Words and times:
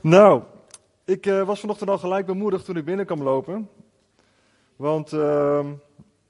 Nou, 0.00 0.42
ik 1.04 1.26
uh, 1.26 1.42
was 1.42 1.60
vanochtend 1.60 1.90
al 1.90 1.98
gelijk 1.98 2.26
bemoedigd 2.26 2.64
toen 2.64 2.76
ik 2.76 2.84
binnen 2.84 3.06
kwam 3.06 3.22
lopen. 3.22 3.68
Want 4.76 5.12
uh, 5.12 5.66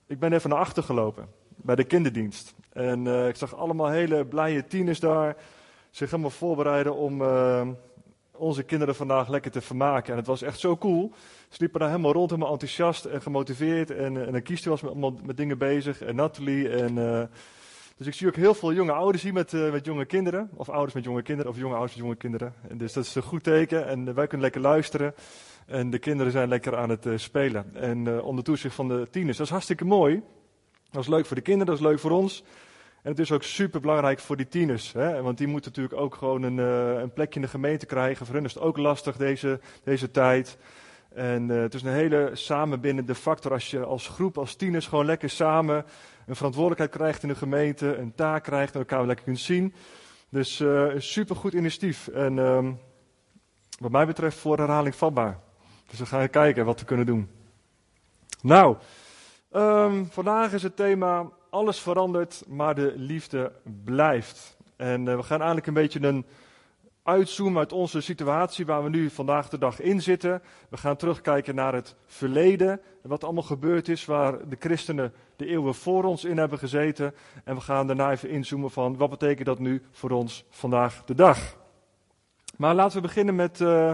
ik 0.07 0.19
ben 0.19 0.33
even 0.33 0.51
naar 0.51 0.59
achter 0.59 0.83
gelopen 0.83 1.29
bij 1.57 1.75
de 1.75 1.85
kinderdienst. 1.85 2.55
En 2.73 3.07
uh, 3.07 3.29
ik 3.29 3.37
zag 3.37 3.57
allemaal 3.57 3.89
hele 3.89 4.27
blije 4.27 4.67
tieners 4.67 5.01
daar 5.01 5.37
zich 5.91 6.11
helemaal 6.11 6.31
voorbereiden 6.31 6.95
om 6.95 7.23
uh, 7.23 7.69
onze 8.33 8.63
kinderen 8.63 8.95
vandaag 8.95 9.29
lekker 9.29 9.51
te 9.51 9.61
vermaken. 9.61 10.13
En 10.13 10.19
het 10.19 10.27
was 10.27 10.43
echt 10.43 10.61
zo 10.61 10.77
cool. 10.77 11.13
Ze 11.49 11.57
liepen 11.59 11.81
daar 11.81 11.89
helemaal 11.89 12.13
rond, 12.13 12.31
helemaal 12.31 12.53
enthousiast 12.53 13.05
en 13.05 13.23
gemotiveerd. 13.23 13.91
En, 13.91 14.35
en 14.35 14.43
Kiesje 14.43 14.69
was 14.69 14.83
met, 14.83 15.27
met 15.27 15.37
dingen 15.37 15.59
bezig. 15.59 16.03
En 16.03 16.15
Nathalie 16.15 16.69
en 16.69 16.99
dus 18.01 18.09
ik 18.09 18.15
zie 18.15 18.27
ook 18.27 18.37
heel 18.37 18.55
veel 18.55 18.73
jonge 18.73 18.93
ouders 18.93 19.23
hier 19.23 19.33
met, 19.33 19.53
uh, 19.53 19.73
met 19.73 19.85
jonge 19.85 20.05
kinderen. 20.05 20.51
Of 20.55 20.69
ouders 20.69 20.95
met 20.95 21.05
jonge 21.05 21.23
kinderen, 21.23 21.51
of 21.51 21.59
jonge 21.59 21.75
ouders 21.75 21.95
met 21.95 22.03
jonge 22.05 22.17
kinderen. 22.17 22.55
En 22.69 22.79
dus 22.79 22.93
dat 22.93 23.05
is 23.05 23.15
een 23.15 23.23
goed 23.23 23.43
teken. 23.43 23.87
En 23.87 24.07
uh, 24.07 24.15
wij 24.15 24.27
kunnen 24.27 24.41
lekker 24.41 24.61
luisteren. 24.61 25.15
En 25.67 25.91
de 25.91 25.99
kinderen 25.99 26.33
zijn 26.33 26.49
lekker 26.49 26.77
aan 26.77 26.89
het 26.89 27.07
uh, 27.07 27.17
spelen. 27.17 27.75
En 27.75 28.23
onder 28.23 28.45
toezicht 28.45 28.75
van 28.75 28.89
de 28.89 29.07
tieners. 29.11 29.37
Dat 29.37 29.47
is 29.47 29.53
hartstikke 29.53 29.85
mooi. 29.85 30.23
Dat 30.91 31.03
is 31.03 31.09
leuk 31.09 31.27
voor 31.27 31.37
de 31.37 31.43
kinderen, 31.43 31.67
dat 31.67 31.85
is 31.85 31.91
leuk 31.91 31.99
voor 31.99 32.11
ons. 32.11 32.45
En 33.03 33.11
het 33.11 33.19
is 33.19 33.33
ook 33.33 33.43
super 33.43 33.81
belangrijk 33.81 34.19
voor 34.19 34.37
die 34.37 34.49
tieners. 34.49 34.93
Hè? 34.93 35.23
Want 35.23 35.39
die 35.39 35.47
moeten 35.47 35.71
natuurlijk 35.71 36.03
ook 36.03 36.15
gewoon 36.15 36.43
een, 36.43 36.59
een 36.59 37.13
plekje 37.13 37.35
in 37.35 37.43
de 37.43 37.49
gemeente 37.49 37.87
krijgen. 37.87 38.27
Voor 38.27 38.35
hen 38.35 38.45
is 38.45 38.55
het 38.55 38.63
ook 38.63 38.77
lastig 38.77 39.17
deze, 39.17 39.61
deze 39.85 40.11
tijd. 40.11 40.59
En 41.15 41.49
het 41.49 41.75
is 41.75 41.83
een 41.83 41.93
hele 41.93 42.31
samenbindende 42.33 43.15
factor 43.15 43.53
als 43.53 43.71
je 43.71 43.85
als 43.85 44.09
groep, 44.09 44.39
als 44.39 44.55
tieners 44.55 44.87
gewoon 44.87 45.07
lekker 45.07 45.31
samen 45.31 45.85
een 46.31 46.37
verantwoordelijkheid 46.37 46.91
krijgt 46.91 47.23
in 47.23 47.29
de 47.29 47.35
gemeente, 47.35 47.97
een 47.97 48.15
taak 48.15 48.43
krijgt 48.43 48.75
en 48.75 48.81
elkaar 48.81 49.07
lekker 49.07 49.25
kunt 49.25 49.39
zien. 49.39 49.75
Dus 50.29 50.61
uh, 50.61 50.95
een 50.95 51.03
supergoed 51.03 51.53
initiatief. 51.53 52.09
En 52.09 52.39
um, 52.39 52.79
wat 53.79 53.91
mij 53.91 54.07
betreft 54.07 54.39
voor 54.39 54.59
herhaling 54.59 54.95
vatbaar. 54.95 55.39
Dus 55.89 55.99
we 55.99 56.07
gaan 56.07 56.31
kijken 56.31 56.65
wat 56.65 56.81
we 56.81 56.87
kunnen 56.87 57.07
doen. 57.07 57.31
Nou, 58.43 58.77
um, 59.53 60.09
vandaag 60.11 60.53
is 60.53 60.63
het 60.63 60.77
thema 60.77 61.31
alles 61.51 61.81
verandert, 61.81 62.45
maar 62.49 62.75
de 62.75 62.93
liefde 62.97 63.53
blijft. 63.85 64.57
En 64.77 65.07
uh, 65.07 65.17
we 65.17 65.23
gaan 65.23 65.39
eigenlijk 65.39 65.67
een 65.67 65.75
beetje 65.75 66.03
een 66.03 66.27
uitzoomen 67.03 67.59
uit 67.59 67.73
onze 67.73 68.01
situatie 68.01 68.67
waar 68.67 68.83
we 68.83 68.89
nu 68.89 69.11
vandaag 69.11 69.49
de 69.49 69.59
dag 69.59 69.81
in 69.81 70.03
zitten. 70.03 70.43
We 70.69 70.77
gaan 70.77 70.97
terugkijken 70.97 71.55
naar 71.55 71.75
het 71.75 71.95
verleden, 72.07 72.81
wat 73.03 73.25
allemaal 73.25 73.43
gebeurd 73.43 73.89
is, 73.89 74.05
waar 74.05 74.49
de 74.49 74.57
christenen 74.59 75.13
de 75.41 75.47
eeuwen 75.47 75.75
voor 75.75 76.05
ons 76.05 76.25
in 76.25 76.39
hebben 76.39 76.59
gezeten. 76.59 77.15
En 77.45 77.55
we 77.55 77.61
gaan 77.61 77.87
daarna 77.87 78.11
even 78.11 78.29
inzoomen 78.29 78.71
van 78.71 78.97
wat 78.97 79.11
betekent 79.11 79.47
dat 79.47 79.59
nu 79.59 79.83
voor 79.91 80.11
ons 80.11 80.45
vandaag 80.51 81.05
de 81.05 81.15
dag. 81.15 81.57
Maar 82.57 82.75
laten 82.75 82.97
we 82.97 83.03
beginnen 83.03 83.35
met 83.35 83.61
uh, 83.61 83.93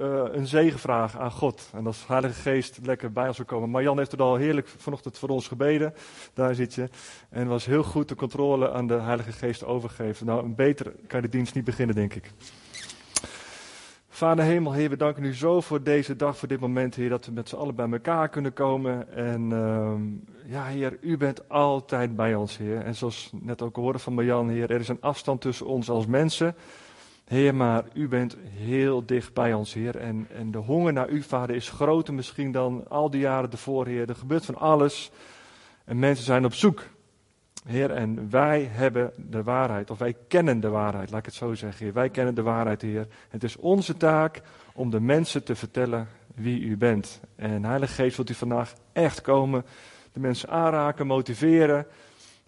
uh, 0.00 0.22
een 0.30 0.46
zegenvraag 0.46 1.18
aan 1.18 1.30
God. 1.30 1.70
En 1.72 1.86
als 1.86 2.06
Heilige 2.06 2.40
Geest 2.40 2.78
lekker 2.82 3.12
bij 3.12 3.28
ons 3.28 3.36
wil 3.36 3.46
komen. 3.46 3.70
Marjan 3.70 3.98
heeft 3.98 4.10
het 4.10 4.20
al 4.20 4.36
heerlijk 4.36 4.68
vanochtend 4.76 5.18
voor 5.18 5.28
ons 5.28 5.48
gebeden. 5.48 5.94
Daar 6.34 6.54
zit 6.54 6.74
je. 6.74 6.88
En 7.28 7.48
was 7.48 7.66
heel 7.66 7.82
goed 7.82 8.08
de 8.08 8.14
controle 8.14 8.70
aan 8.70 8.86
de 8.86 9.00
Heilige 9.00 9.32
Geest 9.32 9.64
overgegeven. 9.64 10.26
Nou, 10.26 10.48
beter 10.48 10.92
kan 11.06 11.20
je 11.20 11.28
de 11.28 11.36
dienst 11.36 11.54
niet 11.54 11.64
beginnen, 11.64 11.94
denk 11.94 12.14
ik. 12.14 12.30
Vader 14.22 14.44
Hemel, 14.44 14.72
Heer, 14.72 14.88
we 14.88 14.96
danken 14.96 15.24
u 15.24 15.34
zo 15.34 15.60
voor 15.60 15.82
deze 15.82 16.16
dag, 16.16 16.36
voor 16.36 16.48
dit 16.48 16.60
moment, 16.60 16.94
Heer, 16.94 17.08
dat 17.08 17.26
we 17.26 17.32
met 17.32 17.48
z'n 17.48 17.56
allen 17.56 17.74
bij 17.74 17.90
elkaar 17.90 18.28
kunnen 18.28 18.52
komen. 18.52 19.14
En 19.14 19.50
uh, 19.50 19.92
ja, 20.52 20.64
Heer, 20.64 20.98
u 21.00 21.16
bent 21.16 21.48
altijd 21.48 22.16
bij 22.16 22.34
ons, 22.34 22.56
Heer. 22.56 22.80
En 22.80 22.94
zoals 22.94 23.30
net 23.32 23.62
ook 23.62 23.76
hoorden 23.76 24.00
van 24.00 24.14
Marjan, 24.14 24.48
Heer, 24.48 24.70
er 24.70 24.80
is 24.80 24.88
een 24.88 25.00
afstand 25.00 25.40
tussen 25.40 25.66
ons 25.66 25.90
als 25.90 26.06
mensen. 26.06 26.54
Heer, 27.24 27.54
maar 27.54 27.84
u 27.94 28.08
bent 28.08 28.36
heel 28.48 29.06
dicht 29.06 29.34
bij 29.34 29.54
ons, 29.54 29.74
Heer. 29.74 29.96
En, 29.96 30.26
en 30.36 30.50
de 30.50 30.58
honger 30.58 30.92
naar 30.92 31.08
u, 31.08 31.22
Vader, 31.22 31.56
is 31.56 31.70
groter 31.70 32.14
misschien 32.14 32.52
dan 32.52 32.84
al 32.88 33.10
die 33.10 33.20
jaren 33.20 33.50
ervoor, 33.50 33.86
Heer. 33.86 34.08
Er 34.08 34.16
gebeurt 34.16 34.44
van 34.44 34.56
alles. 34.56 35.10
En 35.84 35.98
mensen 35.98 36.24
zijn 36.24 36.44
op 36.44 36.54
zoek. 36.54 36.82
Heer, 37.66 37.90
en 37.90 38.30
wij 38.30 38.68
hebben 38.70 39.12
de 39.16 39.42
waarheid, 39.42 39.90
of 39.90 39.98
wij 39.98 40.16
kennen 40.28 40.60
de 40.60 40.68
waarheid, 40.68 41.10
laat 41.10 41.18
ik 41.18 41.24
het 41.24 41.34
zo 41.34 41.54
zeggen, 41.54 41.84
Heer. 41.84 41.94
Wij 41.94 42.10
kennen 42.10 42.34
de 42.34 42.42
waarheid, 42.42 42.82
Heer. 42.82 43.06
Het 43.28 43.44
is 43.44 43.56
onze 43.56 43.96
taak 43.96 44.42
om 44.72 44.90
de 44.90 45.00
mensen 45.00 45.44
te 45.44 45.54
vertellen 45.54 46.08
wie 46.34 46.60
u 46.60 46.76
bent. 46.76 47.20
En 47.36 47.64
Heilige 47.64 47.92
Geest 47.92 48.16
wilt 48.16 48.30
u 48.30 48.34
vandaag 48.34 48.74
echt 48.92 49.20
komen, 49.20 49.64
de 50.12 50.20
mensen 50.20 50.48
aanraken, 50.48 51.06
motiveren 51.06 51.86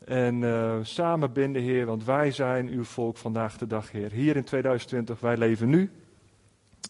en 0.04 0.42
uh, 0.42 0.74
samenbinden, 0.82 1.62
Heer. 1.62 1.86
Want 1.86 2.04
wij 2.04 2.30
zijn 2.30 2.68
uw 2.68 2.84
volk 2.84 3.16
vandaag 3.16 3.58
de 3.58 3.66
dag, 3.66 3.90
Heer. 3.90 4.12
Hier 4.12 4.36
in 4.36 4.44
2020, 4.44 5.20
wij 5.20 5.36
leven 5.36 5.68
nu. 5.68 5.90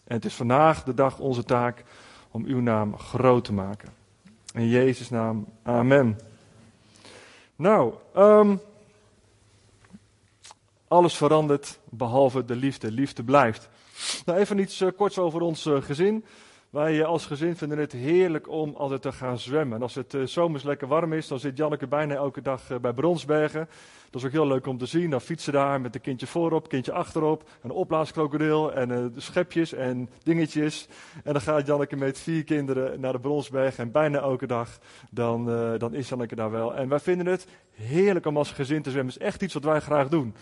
En 0.03 0.15
het 0.15 0.25
is 0.25 0.35
vandaag 0.35 0.83
de 0.83 0.93
dag 0.93 1.19
onze 1.19 1.43
taak 1.43 1.83
om 2.31 2.45
uw 2.45 2.59
naam 2.59 2.97
groot 2.97 3.45
te 3.45 3.53
maken. 3.53 3.89
In 4.53 4.67
Jezus' 4.67 5.09
naam, 5.09 5.47
amen. 5.63 6.17
Nou, 7.55 7.93
um, 8.15 8.61
alles 10.87 11.15
verandert 11.15 11.79
behalve 11.89 12.45
de 12.45 12.55
liefde. 12.55 12.91
Liefde 12.91 13.23
blijft. 13.23 13.69
Nou, 14.25 14.39
even 14.39 14.57
iets 14.57 14.81
uh, 14.81 14.89
korts 14.97 15.17
over 15.17 15.41
ons 15.41 15.65
uh, 15.65 15.81
gezin. 15.81 16.25
Wij 16.75 16.95
uh, 16.95 17.05
als 17.05 17.25
gezin 17.25 17.55
vinden 17.55 17.77
het 17.77 17.91
heerlijk 17.91 18.49
om 18.49 18.75
altijd 18.75 19.01
te 19.01 19.11
gaan 19.11 19.39
zwemmen. 19.39 19.75
En 19.75 19.81
als 19.81 19.95
het 19.95 20.17
zomers 20.23 20.63
lekker 20.63 20.87
warm 20.87 21.13
is, 21.13 21.27
dan 21.27 21.39
zit 21.39 21.57
Janneke 21.57 21.87
bijna 21.87 22.13
elke 22.13 22.41
dag 22.41 22.81
bij 22.81 22.93
Bronsbergen. 22.93 23.67
Dat 24.09 24.21
is 24.21 24.27
ook 24.27 24.33
heel 24.33 24.47
leuk 24.47 24.67
om 24.67 24.77
te 24.77 24.85
zien. 24.85 25.09
Dan 25.09 25.21
fietsen 25.21 25.53
daar 25.53 25.81
met 25.81 25.95
een 25.95 26.01
kindje 26.01 26.27
voorop, 26.27 26.69
kindje 26.69 26.91
achterop. 26.91 27.49
Een 27.61 27.71
opblaaskrokodil 27.71 28.73
en 28.73 29.13
schepjes 29.17 29.73
en 29.73 30.09
dingetjes. 30.23 30.87
En 31.23 31.33
dan 31.33 31.41
gaat 31.41 31.67
Janneke 31.67 31.95
met 31.95 32.19
vier 32.19 32.43
kinderen 32.43 32.99
naar 32.99 33.11
de 33.11 33.19
Bronsberg. 33.19 33.77
En 33.77 33.91
bijna 33.91 34.19
elke 34.19 34.47
dag 34.47 34.79
dan, 35.11 35.45
dan 35.77 35.93
is 35.93 36.09
Janneke 36.09 36.35
daar 36.35 36.51
wel. 36.51 36.75
En 36.75 36.89
wij 36.89 36.99
vinden 36.99 37.25
het 37.25 37.47
heerlijk 37.71 38.25
om 38.25 38.37
als 38.37 38.51
gezin 38.51 38.81
te 38.81 38.89
zwemmen. 38.89 39.13
Het 39.13 39.21
is 39.21 39.27
echt 39.27 39.41
iets 39.41 39.53
wat 39.53 39.63
wij 39.63 39.79
graag 39.79 40.09
doen. 40.09 40.35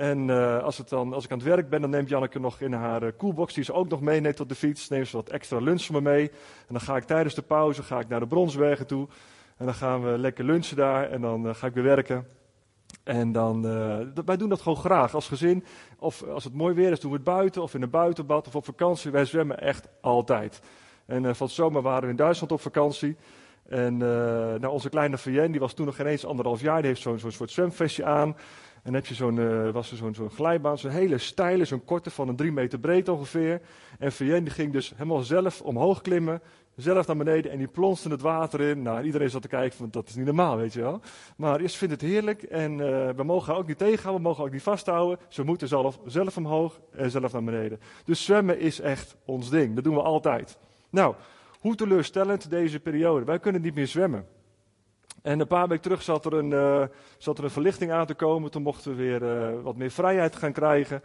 En 0.00 0.28
uh, 0.28 0.62
als, 0.62 0.78
het 0.78 0.88
dan, 0.88 1.12
als 1.12 1.24
ik 1.24 1.30
aan 1.30 1.38
het 1.38 1.46
werk 1.46 1.68
ben, 1.68 1.80
dan 1.80 1.90
neemt 1.90 2.08
Janneke 2.08 2.38
nog 2.38 2.60
in 2.60 2.72
haar 2.72 3.02
uh, 3.02 3.08
koelbox, 3.16 3.54
die 3.54 3.64
ze 3.64 3.72
ook 3.72 3.88
nog 3.88 4.00
meeneemt 4.00 4.36
tot 4.36 4.48
de 4.48 4.54
fiets, 4.54 4.88
neemt 4.88 5.08
ze 5.08 5.16
wat 5.16 5.28
extra 5.28 5.58
lunch 5.58 5.82
voor 5.82 6.02
me 6.02 6.10
mee. 6.10 6.30
En 6.30 6.68
dan 6.68 6.80
ga 6.80 6.96
ik 6.96 7.04
tijdens 7.04 7.34
de 7.34 7.42
pauze 7.42 7.82
ga 7.82 7.98
ik 7.98 8.08
naar 8.08 8.20
de 8.20 8.26
Bronsbergen 8.26 8.86
toe. 8.86 9.08
En 9.56 9.64
dan 9.64 9.74
gaan 9.74 10.02
we 10.02 10.18
lekker 10.18 10.44
lunchen 10.44 10.76
daar 10.76 11.10
en 11.10 11.20
dan 11.20 11.46
uh, 11.46 11.54
ga 11.54 11.66
ik 11.66 11.74
weer 11.74 11.84
werken. 11.84 12.26
En 13.04 13.32
dan, 13.32 13.62
wij 14.24 14.36
doen 14.36 14.48
dat 14.48 14.60
gewoon 14.60 14.78
graag 14.78 15.14
als 15.14 15.28
gezin. 15.28 15.64
Of 15.98 16.22
als 16.22 16.44
het 16.44 16.54
mooi 16.54 16.74
weer 16.74 16.90
is, 16.90 17.00
doen 17.00 17.10
we 17.10 17.16
het 17.16 17.26
buiten 17.26 17.62
of 17.62 17.74
in 17.74 17.82
een 17.82 17.90
buitenbad 17.90 18.46
of 18.46 18.56
op 18.56 18.64
vakantie. 18.64 19.10
Wij 19.10 19.24
zwemmen 19.24 19.60
echt 19.60 19.88
altijd. 20.00 20.60
En 21.06 21.36
van 21.36 21.48
zomer 21.48 21.82
waren 21.82 22.02
we 22.02 22.10
in 22.10 22.16
Duitsland 22.16 22.52
op 22.52 22.60
vakantie. 22.60 23.16
En 23.68 23.96
nou, 23.96 24.66
onze 24.66 24.88
kleine 24.88 25.18
Vienne, 25.18 25.50
die 25.50 25.60
was 25.60 25.74
toen 25.74 25.86
nog 25.86 25.96
geen 25.96 26.06
eens 26.06 26.26
anderhalf 26.26 26.60
jaar, 26.60 26.78
die 26.78 26.86
heeft 26.86 27.00
zo'n 27.00 27.18
zo 27.18 27.30
soort 27.30 27.50
zwemvestje 27.50 28.04
aan. 28.04 28.36
En 28.82 28.94
heb 28.94 29.06
je 29.06 29.14
zo'n, 29.14 29.72
was 29.72 29.90
er 29.90 29.96
zo'n 29.96 30.14
zo'n 30.14 30.30
glijbaan, 30.30 30.78
zo'n 30.78 30.90
hele 30.90 31.18
steile, 31.18 31.64
zo'n 31.64 31.84
korte 31.84 32.10
van 32.10 32.28
een 32.28 32.36
drie 32.36 32.52
meter 32.52 32.78
breed 32.78 33.08
ongeveer. 33.08 33.60
En 33.98 34.12
Vienne 34.12 34.50
ging 34.50 34.72
dus 34.72 34.92
helemaal 34.96 35.22
zelf 35.22 35.60
omhoog 35.60 36.00
klimmen, 36.00 36.40
zelf 36.76 37.06
naar 37.06 37.16
beneden 37.16 37.50
en 37.50 37.58
die 37.58 37.68
plonste 37.68 38.08
het 38.08 38.20
water 38.20 38.60
in. 38.60 38.82
Nou, 38.82 39.02
iedereen 39.02 39.30
zat 39.30 39.42
te 39.42 39.48
kijken, 39.48 39.76
van 39.76 39.88
dat 39.90 40.08
is 40.08 40.14
niet 40.14 40.26
normaal, 40.26 40.56
weet 40.56 40.72
je 40.72 40.80
wel. 40.80 41.00
Maar 41.36 41.60
eerst 41.60 41.76
vindt 41.76 41.94
het 41.94 42.10
heerlijk 42.10 42.42
en 42.42 42.72
uh, 42.72 43.08
we 43.08 43.22
mogen 43.22 43.52
haar 43.52 43.60
ook 43.60 43.66
niet 43.66 43.78
tegenhouden, 43.78 44.22
we 44.22 44.28
mogen 44.28 44.44
ook 44.44 44.52
niet 44.52 44.62
vasthouden. 44.62 45.18
Ze 45.28 45.44
moeten 45.44 45.68
zelf, 45.68 45.98
zelf 46.06 46.36
omhoog 46.36 46.80
en 46.90 47.10
zelf 47.10 47.32
naar 47.32 47.44
beneden. 47.44 47.80
Dus 48.04 48.24
zwemmen 48.24 48.58
is 48.58 48.80
echt 48.80 49.16
ons 49.24 49.50
ding, 49.50 49.74
dat 49.74 49.84
doen 49.84 49.94
we 49.94 50.02
altijd. 50.02 50.58
Nou, 50.90 51.14
hoe 51.60 51.74
teleurstellend 51.74 52.50
deze 52.50 52.80
periode. 52.80 53.24
Wij 53.24 53.38
kunnen 53.38 53.62
niet 53.62 53.74
meer 53.74 53.86
zwemmen. 53.86 54.26
En 55.22 55.40
een 55.40 55.46
paar 55.46 55.68
weken 55.68 55.82
terug 55.82 56.02
zat 56.02 56.24
er 56.24 56.32
een, 56.32 56.50
uh, 56.50 56.84
zat 57.18 57.38
er 57.38 57.44
een 57.44 57.50
verlichting 57.50 57.90
aan 57.92 58.06
te 58.06 58.14
komen. 58.14 58.50
Toen 58.50 58.62
mochten 58.62 58.90
we 58.90 58.96
weer 58.96 59.22
uh, 59.22 59.62
wat 59.62 59.76
meer 59.76 59.90
vrijheid 59.90 60.36
gaan 60.36 60.52
krijgen. 60.52 61.02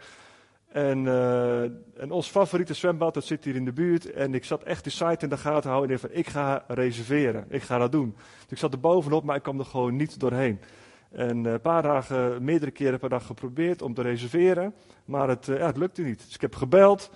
En, 0.68 1.04
uh, 1.04 1.62
en 1.96 2.10
ons 2.10 2.28
favoriete 2.28 2.74
zwembad, 2.74 3.14
dat 3.14 3.24
zit 3.24 3.44
hier 3.44 3.54
in 3.54 3.64
de 3.64 3.72
buurt. 3.72 4.12
En 4.12 4.34
ik 4.34 4.44
zat 4.44 4.62
echt 4.62 4.84
de 4.84 4.90
site 4.90 5.24
in 5.24 5.28
de 5.28 5.36
gaten 5.36 5.70
houden. 5.70 5.90
En 5.90 5.98
van, 5.98 6.10
ik 6.12 6.28
ga 6.28 6.64
reserveren. 6.66 7.44
Ik 7.48 7.62
ga 7.62 7.78
dat 7.78 7.92
doen. 7.92 8.14
Dus 8.16 8.50
ik 8.50 8.58
zat 8.58 8.72
er 8.72 8.80
bovenop, 8.80 9.24
maar 9.24 9.36
ik 9.36 9.42
kwam 9.42 9.58
er 9.58 9.64
gewoon 9.64 9.96
niet 9.96 10.20
doorheen. 10.20 10.60
En 11.10 11.44
een 11.44 11.60
paar 11.60 11.82
dagen, 11.82 12.44
meerdere 12.44 12.70
keren 12.70 12.98
per 12.98 13.08
dag 13.08 13.26
geprobeerd 13.26 13.82
om 13.82 13.94
te 13.94 14.02
reserveren. 14.02 14.74
Maar 15.04 15.28
het, 15.28 15.46
ja, 15.46 15.66
het 15.66 15.76
lukte 15.76 16.02
niet. 16.02 16.24
Dus 16.24 16.34
ik 16.34 16.40
heb 16.40 16.54
gebeld. 16.54 17.10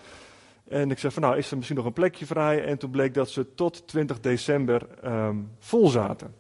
En 0.68 0.90
ik 0.90 0.98
zei 0.98 1.12
van, 1.12 1.22
nou, 1.22 1.36
is 1.36 1.50
er 1.50 1.56
misschien 1.56 1.76
nog 1.76 1.86
een 1.86 1.92
plekje 1.92 2.26
vrij? 2.26 2.64
En 2.64 2.78
toen 2.78 2.90
bleek 2.90 3.14
dat 3.14 3.28
ze 3.28 3.54
tot 3.54 3.86
20 3.86 4.20
december 4.20 4.86
um, 5.04 5.50
vol 5.58 5.88
zaten. 5.88 6.34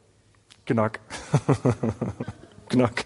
Knak. 0.70 1.00
Knak. 2.66 3.04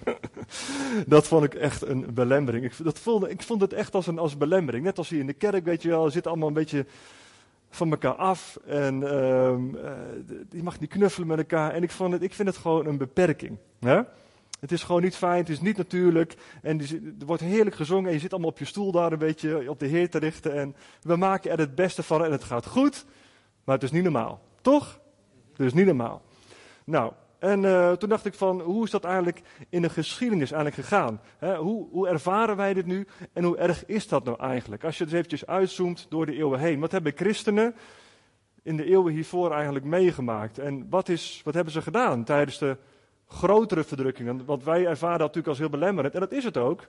dat 1.06 1.26
vond 1.26 1.44
ik 1.44 1.54
echt 1.54 1.86
een 1.86 2.14
belemmering. 2.14 2.64
Ik, 2.64 2.72
dat 2.82 2.98
voelde, 2.98 3.30
ik 3.30 3.42
vond 3.42 3.60
het 3.60 3.72
echt 3.72 3.94
als 3.94 4.06
een 4.06 4.18
als 4.18 4.36
belemmering. 4.36 4.84
Net 4.84 4.98
als 4.98 5.08
hier 5.08 5.20
in 5.20 5.26
de 5.26 5.32
kerk, 5.32 5.64
weet 5.64 5.82
je 5.82 5.88
wel, 5.88 6.10
zit 6.10 6.26
allemaal 6.26 6.48
een 6.48 6.54
beetje 6.54 6.86
van 7.70 7.90
elkaar 7.90 8.14
af. 8.14 8.58
En 8.66 9.00
uh, 9.00 9.08
je 10.50 10.62
mag 10.62 10.80
niet 10.80 10.90
knuffelen 10.90 11.28
met 11.28 11.38
elkaar. 11.38 11.70
En 11.70 11.82
ik, 11.82 11.90
vond 11.90 12.12
het, 12.12 12.22
ik 12.22 12.34
vind 12.34 12.48
het 12.48 12.56
gewoon 12.56 12.86
een 12.86 12.98
beperking. 12.98 13.56
Hè? 13.80 14.00
Het 14.60 14.72
is 14.72 14.82
gewoon 14.82 15.02
niet 15.02 15.16
fijn, 15.16 15.38
het 15.38 15.48
is 15.48 15.60
niet 15.60 15.76
natuurlijk. 15.76 16.34
En 16.62 16.80
er 16.80 17.26
wordt 17.26 17.42
heerlijk 17.42 17.76
gezongen 17.76 18.06
en 18.06 18.14
je 18.14 18.20
zit 18.20 18.32
allemaal 18.32 18.50
op 18.50 18.58
je 18.58 18.64
stoel 18.64 18.92
daar 18.92 19.12
een 19.12 19.18
beetje 19.18 19.70
op 19.70 19.78
de 19.78 19.86
Heer 19.86 20.10
te 20.10 20.18
richten. 20.18 20.54
En 20.54 20.76
we 21.02 21.16
maken 21.16 21.50
er 21.50 21.58
het 21.58 21.74
beste 21.74 22.02
van 22.02 22.24
en 22.24 22.32
het 22.32 22.44
gaat 22.44 22.66
goed. 22.66 23.04
Maar 23.64 23.74
het 23.74 23.84
is 23.84 23.90
niet 23.90 24.02
normaal, 24.02 24.40
toch? 24.60 25.00
Het 25.56 25.66
is 25.66 25.72
niet 25.72 25.86
normaal. 25.86 26.22
Nou, 26.84 27.12
en 27.44 27.62
uh, 27.62 27.92
toen 27.92 28.08
dacht 28.08 28.24
ik 28.24 28.34
van, 28.34 28.60
hoe 28.60 28.84
is 28.84 28.90
dat 28.90 29.04
eigenlijk 29.04 29.42
in 29.68 29.82
de 29.82 29.88
geschiedenis 29.88 30.52
eigenlijk 30.52 30.88
gegaan? 30.88 31.20
hoe, 31.38 31.88
hoe, 31.90 32.08
ervaren 32.08 32.56
wij 32.56 32.74
dit 32.74 32.86
nu 32.86 33.06
en 33.32 33.44
hoe 33.44 33.56
erg 33.56 33.86
is 33.86 34.08
dat 34.08 34.24
nou 34.24 34.38
eigenlijk? 34.40 34.84
Als 34.84 34.98
je 34.98 35.04
het 35.04 35.12
eventjes 35.12 35.46
uitzoomt 35.46 36.06
door 36.08 36.26
de 36.26 36.36
eeuwen 36.36 36.58
heen. 36.58 36.80
Wat 36.80 36.92
hebben 36.92 37.12
christenen 37.14 37.74
in 38.62 38.76
de 38.76 38.84
eeuwen 38.84 39.12
hiervoor 39.12 39.52
eigenlijk 39.52 39.84
meegemaakt? 39.84 40.58
En 40.58 40.86
wat, 40.90 41.08
is, 41.08 41.40
wat 41.44 41.54
hebben 41.54 41.72
ze 41.72 41.82
gedaan 41.82 42.24
tijdens 42.24 42.58
de 42.58 42.76
grotere 43.26 43.84
verdrukkingen? 43.84 44.44
Want 44.44 44.64
wij 44.64 44.86
ervaren 44.86 45.18
dat 45.18 45.26
natuurlijk 45.26 45.48
als 45.48 45.58
heel 45.58 45.78
belemmerend. 45.78 46.14
En 46.14 46.20
dat 46.20 46.32
is 46.32 46.44
het 46.44 46.56
ook. 46.56 46.86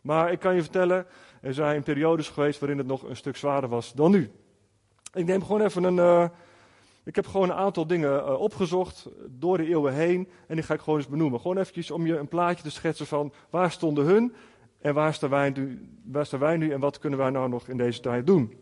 Maar 0.00 0.32
ik 0.32 0.38
kan 0.38 0.54
je 0.54 0.62
vertellen, 0.62 1.06
er 1.40 1.54
zijn 1.54 1.82
periodes 1.82 2.28
geweest 2.28 2.60
waarin 2.60 2.78
het 2.78 2.86
nog 2.86 3.02
een 3.02 3.16
stuk 3.16 3.36
zwaarder 3.36 3.70
was 3.70 3.92
dan 3.92 4.10
nu. 4.10 4.30
Ik 5.14 5.26
neem 5.26 5.42
gewoon 5.42 5.60
even 5.60 5.84
een... 5.84 5.96
Uh, 5.96 6.28
ik 7.08 7.14
heb 7.14 7.26
gewoon 7.26 7.50
een 7.50 7.56
aantal 7.56 7.86
dingen 7.86 8.10
uh, 8.10 8.40
opgezocht 8.40 9.08
door 9.28 9.56
de 9.56 9.66
eeuwen 9.66 9.94
heen 9.94 10.28
en 10.46 10.54
die 10.54 10.64
ga 10.64 10.74
ik 10.74 10.80
gewoon 10.80 10.98
eens 10.98 11.08
benoemen. 11.08 11.40
Gewoon 11.40 11.58
eventjes 11.58 11.90
om 11.90 12.06
je 12.06 12.18
een 12.18 12.28
plaatje 12.28 12.62
te 12.62 12.70
schetsen 12.70 13.06
van 13.06 13.32
waar 13.50 13.70
stonden 13.70 14.04
hun 14.04 14.34
en 14.80 14.94
waar 14.94 15.14
staan 15.14 15.30
wij 15.30 15.50
nu, 15.50 15.88
waar 16.04 16.26
staan 16.26 16.40
wij 16.40 16.56
nu 16.56 16.72
en 16.72 16.80
wat 16.80 16.98
kunnen 16.98 17.18
wij 17.18 17.30
nou 17.30 17.48
nog 17.48 17.68
in 17.68 17.76
deze 17.76 18.00
tijd 18.00 18.26
doen. 18.26 18.56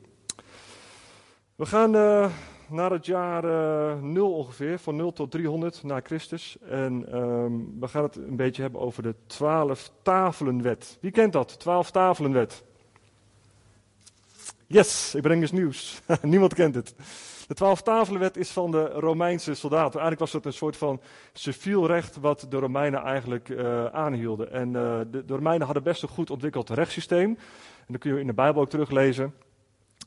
We 1.56 1.66
gaan 1.66 1.94
uh, 1.94 2.30
naar 2.68 2.90
het 2.90 3.06
jaar 3.06 3.44
uh, 3.44 4.02
0 4.02 4.32
ongeveer, 4.32 4.78
van 4.78 4.96
0 4.96 5.12
tot 5.12 5.30
300 5.30 5.82
na 5.82 6.00
Christus. 6.00 6.56
En 6.68 7.16
um, 7.16 7.80
we 7.80 7.88
gaan 7.88 8.02
het 8.02 8.16
een 8.16 8.36
beetje 8.36 8.62
hebben 8.62 8.80
over 8.80 9.02
de 9.02 9.14
12 9.26 9.92
tafelenwet. 10.02 10.98
Wie 11.00 11.10
kent 11.10 11.32
dat, 11.32 11.58
12 11.58 11.90
tafelenwet? 11.90 12.64
Yes, 14.68 15.14
ik 15.14 15.22
breng 15.22 15.40
eens 15.40 15.52
nieuws. 15.52 16.00
Niemand 16.22 16.54
kent 16.54 16.74
het. 16.74 16.94
De 17.46 17.54
twaalftafelenwet 17.54 18.36
is 18.36 18.50
van 18.50 18.70
de 18.70 18.84
Romeinse 18.84 19.54
soldaten. 19.54 20.00
Eigenlijk 20.00 20.20
was 20.20 20.32
het 20.32 20.44
een 20.44 20.52
soort 20.52 20.76
van 20.76 21.00
civiel 21.32 21.86
recht 21.86 22.16
wat 22.16 22.46
de 22.48 22.58
Romeinen 22.58 23.02
eigenlijk 23.02 23.48
uh, 23.48 23.84
aanhielden. 23.86 24.52
En 24.52 24.68
uh, 24.68 25.00
de, 25.10 25.24
Romeinen 25.26 25.64
hadden 25.64 25.82
best 25.82 26.02
een 26.02 26.08
goed 26.08 26.30
ontwikkeld 26.30 26.70
rechtssysteem. 26.70 27.28
En 27.86 27.92
dat 27.92 28.00
kun 28.00 28.14
je 28.14 28.20
in 28.20 28.26
de 28.26 28.32
Bijbel 28.32 28.62
ook 28.62 28.68
teruglezen. 28.68 29.34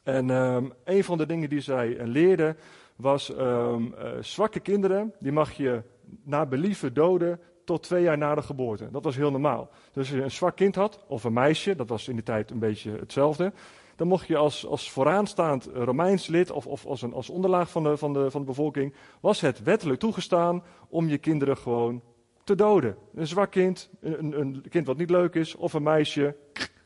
En 0.03 0.29
um, 0.29 0.73
een 0.83 1.03
van 1.03 1.17
de 1.17 1.25
dingen 1.25 1.49
die 1.49 1.61
zij 1.61 1.97
leerden 2.03 2.57
was 2.95 3.29
um, 3.29 3.95
uh, 3.99 4.09
zwakke 4.21 4.59
kinderen, 4.59 5.13
die 5.19 5.31
mag 5.31 5.51
je 5.51 5.81
naar 6.23 6.47
believen 6.47 6.93
doden 6.93 7.39
tot 7.65 7.83
twee 7.83 8.03
jaar 8.03 8.17
na 8.17 8.35
de 8.35 8.41
geboorte. 8.41 8.91
Dat 8.91 9.03
was 9.03 9.15
heel 9.15 9.31
normaal. 9.31 9.69
Dus 9.93 10.07
als 10.07 10.17
je 10.17 10.23
een 10.23 10.31
zwak 10.31 10.55
kind 10.55 10.75
had, 10.75 11.03
of 11.07 11.23
een 11.23 11.33
meisje, 11.33 11.75
dat 11.75 11.89
was 11.89 12.07
in 12.07 12.15
die 12.15 12.23
tijd 12.23 12.51
een 12.51 12.59
beetje 12.59 12.91
hetzelfde 12.91 13.53
dan 13.99 14.07
mocht 14.07 14.27
je 14.27 14.37
als, 14.37 14.65
als 14.65 14.91
vooraanstaand 14.91 15.69
Romeins 15.73 16.27
lid 16.27 16.51
of, 16.51 16.67
of 16.67 16.85
als, 16.85 17.01
een, 17.01 17.13
als 17.13 17.29
onderlaag 17.29 17.69
van 17.69 17.83
de, 17.83 17.97
van, 17.97 18.13
de, 18.13 18.31
van 18.31 18.41
de 18.41 18.47
bevolking, 18.47 18.93
was 19.19 19.41
het 19.41 19.63
wettelijk 19.63 19.99
toegestaan 19.99 20.63
om 20.89 21.07
je 21.07 21.17
kinderen 21.17 21.57
gewoon 21.57 22.01
te 22.43 22.55
doden. 22.55 22.97
Een 23.13 23.27
zwak 23.27 23.51
kind, 23.51 23.89
een, 24.01 24.39
een 24.39 24.65
kind 24.69 24.87
wat 24.87 24.97
niet 24.97 25.09
leuk 25.09 25.35
is, 25.35 25.55
of 25.55 25.73
een 25.73 25.83
meisje, 25.83 26.35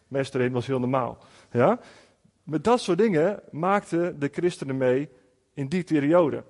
mes 0.08 0.34
erin, 0.34 0.52
was 0.52 0.68
heel 0.68 0.80
normaal. 0.80 1.18
Ja? 1.52 1.80
Met 2.44 2.64
dat 2.64 2.80
soort 2.80 2.98
dingen 2.98 3.40
maakten 3.52 4.20
de 4.20 4.30
christenen 4.32 4.78
mee 4.78 5.10
in 5.54 5.68
die 5.68 5.84
periode. 5.84 6.36
En 6.36 6.44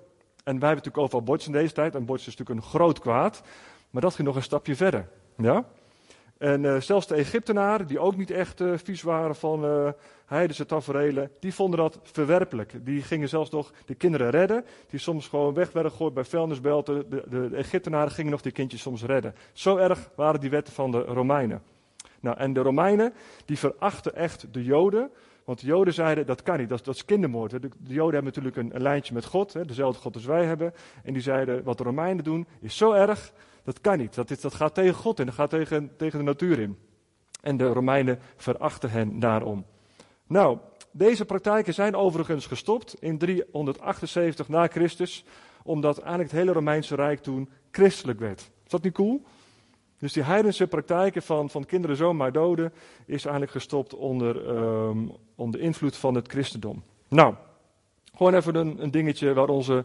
wij 0.44 0.68
hebben 0.68 0.68
natuurlijk 0.68 0.98
over 0.98 1.18
abortus 1.18 1.46
in 1.46 1.52
deze 1.52 1.74
tijd, 1.74 1.94
en 1.94 2.00
abortus 2.00 2.26
is 2.26 2.36
natuurlijk 2.36 2.66
een 2.66 2.70
groot 2.70 2.98
kwaad, 2.98 3.42
maar 3.90 4.02
dat 4.02 4.14
ging 4.14 4.26
nog 4.26 4.36
een 4.36 4.42
stapje 4.42 4.76
verder. 4.76 5.08
Ja? 5.36 5.64
En 6.44 6.62
uh, 6.62 6.80
zelfs 6.80 7.06
de 7.06 7.14
Egyptenaren, 7.14 7.86
die 7.86 7.98
ook 7.98 8.16
niet 8.16 8.30
echt 8.30 8.60
uh, 8.60 8.72
vies 8.76 9.02
waren 9.02 9.34
van 9.34 9.64
uh, 9.64 9.88
heidense 10.26 10.66
taferelen, 10.66 11.30
die 11.40 11.54
vonden 11.54 11.78
dat 11.78 11.98
verwerpelijk. 12.02 12.72
Die 12.82 13.02
gingen 13.02 13.28
zelfs 13.28 13.50
nog 13.50 13.72
de 13.84 13.94
kinderen 13.94 14.30
redden, 14.30 14.64
die 14.90 15.00
soms 15.00 15.28
gewoon 15.28 15.54
weg 15.54 15.72
werden 15.72 15.92
gegooid 15.92 16.14
bij 16.14 16.24
vuilnisbelten. 16.24 17.10
De, 17.10 17.24
de, 17.28 17.56
Egyptenaren 17.56 18.10
gingen 18.10 18.30
nog 18.30 18.40
die 18.40 18.52
kindjes 18.52 18.80
soms 18.80 19.02
redden. 19.02 19.34
Zo 19.52 19.76
erg 19.76 20.10
waren 20.14 20.40
die 20.40 20.50
wetten 20.50 20.74
van 20.74 20.90
de 20.90 20.98
Romeinen. 20.98 21.62
Nou, 22.20 22.36
en 22.36 22.52
de 22.52 22.60
Romeinen, 22.60 23.12
die 23.44 23.58
verachten 23.58 24.14
echt 24.14 24.46
de 24.50 24.64
Joden. 24.64 25.10
Want 25.44 25.60
de 25.60 25.66
Joden 25.66 25.94
zeiden, 25.94 26.26
dat 26.26 26.42
kan 26.42 26.58
niet, 26.58 26.68
dat, 26.68 26.84
dat 26.84 26.94
is 26.94 27.04
kindermoord. 27.04 27.50
De, 27.50 27.58
de, 27.60 27.70
Joden 27.94 28.14
hebben 28.14 28.32
natuurlijk 28.32 28.56
een, 28.56 28.74
een 28.74 28.82
lijntje 28.82 29.14
met 29.14 29.24
God, 29.24 29.52
hè, 29.52 29.64
dezelfde 29.64 30.00
God 30.00 30.14
als 30.14 30.24
wij 30.24 30.44
hebben. 30.44 30.74
En 31.04 31.12
die 31.12 31.22
zeiden, 31.22 31.62
wat 31.62 31.78
de 31.78 31.84
Romeinen 31.84 32.24
doen, 32.24 32.46
is 32.60 32.76
zo 32.76 32.92
erg, 32.92 33.32
dat 33.64 33.80
kan 33.80 33.98
niet. 33.98 34.14
Dat, 34.14 34.30
is, 34.30 34.40
dat 34.40 34.54
gaat 34.54 34.74
tegen 34.74 34.94
God 34.94 35.18
in, 35.18 35.26
dat 35.26 35.34
gaat 35.34 35.50
tegen, 35.50 35.96
tegen 35.96 36.18
de 36.18 36.24
natuur 36.24 36.58
in. 36.58 36.78
En 37.40 37.56
de 37.56 37.66
Romeinen 37.66 38.18
verachten 38.36 38.90
hen 38.90 39.18
daarom. 39.20 39.64
Nou, 40.26 40.58
deze 40.90 41.24
praktijken 41.24 41.74
zijn 41.74 41.96
overigens 41.96 42.46
gestopt 42.46 42.96
in 43.00 43.18
378 43.18 44.48
na 44.48 44.66
Christus, 44.66 45.24
omdat 45.62 45.98
eigenlijk 45.98 46.30
het 46.30 46.40
hele 46.40 46.52
Romeinse 46.52 46.94
Rijk 46.94 47.22
toen 47.22 47.48
christelijk 47.70 48.18
werd. 48.18 48.40
Is 48.40 48.70
dat 48.70 48.82
niet 48.82 48.92
cool? 48.92 49.22
Dus 49.98 50.12
die 50.12 50.22
heidense 50.22 50.66
praktijken 50.66 51.22
van, 51.22 51.50
van 51.50 51.64
kinderen 51.64 51.96
zomaar 51.96 52.32
doden 52.32 52.72
is 53.06 53.22
eigenlijk 53.22 53.52
gestopt 53.52 53.94
onder, 53.94 54.48
um, 54.48 55.12
onder 55.34 55.60
invloed 55.60 55.96
van 55.96 56.14
het 56.14 56.28
christendom. 56.28 56.82
Nou, 57.08 57.34
gewoon 58.16 58.34
even 58.34 58.54
een, 58.54 58.82
een 58.82 58.90
dingetje 58.90 59.34
waar 59.34 59.48
onze 59.48 59.84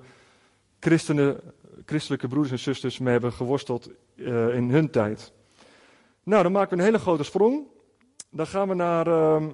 christenen 0.80 1.40
christelijke 1.86 2.28
broeders 2.28 2.52
en 2.52 2.60
zusters 2.60 2.98
mee 2.98 3.12
hebben 3.12 3.34
geworsteld 3.34 3.90
uh, 4.16 4.56
in 4.56 4.70
hun 4.70 4.90
tijd. 4.90 5.34
Nou, 6.24 6.44
dan 6.44 6.52
maken 6.52 6.70
we 6.70 6.78
een 6.78 6.90
hele 6.90 7.00
grote 7.00 7.24
sprong. 7.24 7.68
Dan 8.32 8.48
gaan 8.48 8.68
we 8.68 8.74
naar 8.74 9.08
uh, 9.08 9.46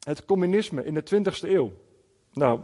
het 0.00 0.24
communisme 0.24 0.84
in 0.84 0.94
de 0.94 1.04
20e 1.14 1.48
eeuw. 1.48 1.72
Nou, 2.32 2.60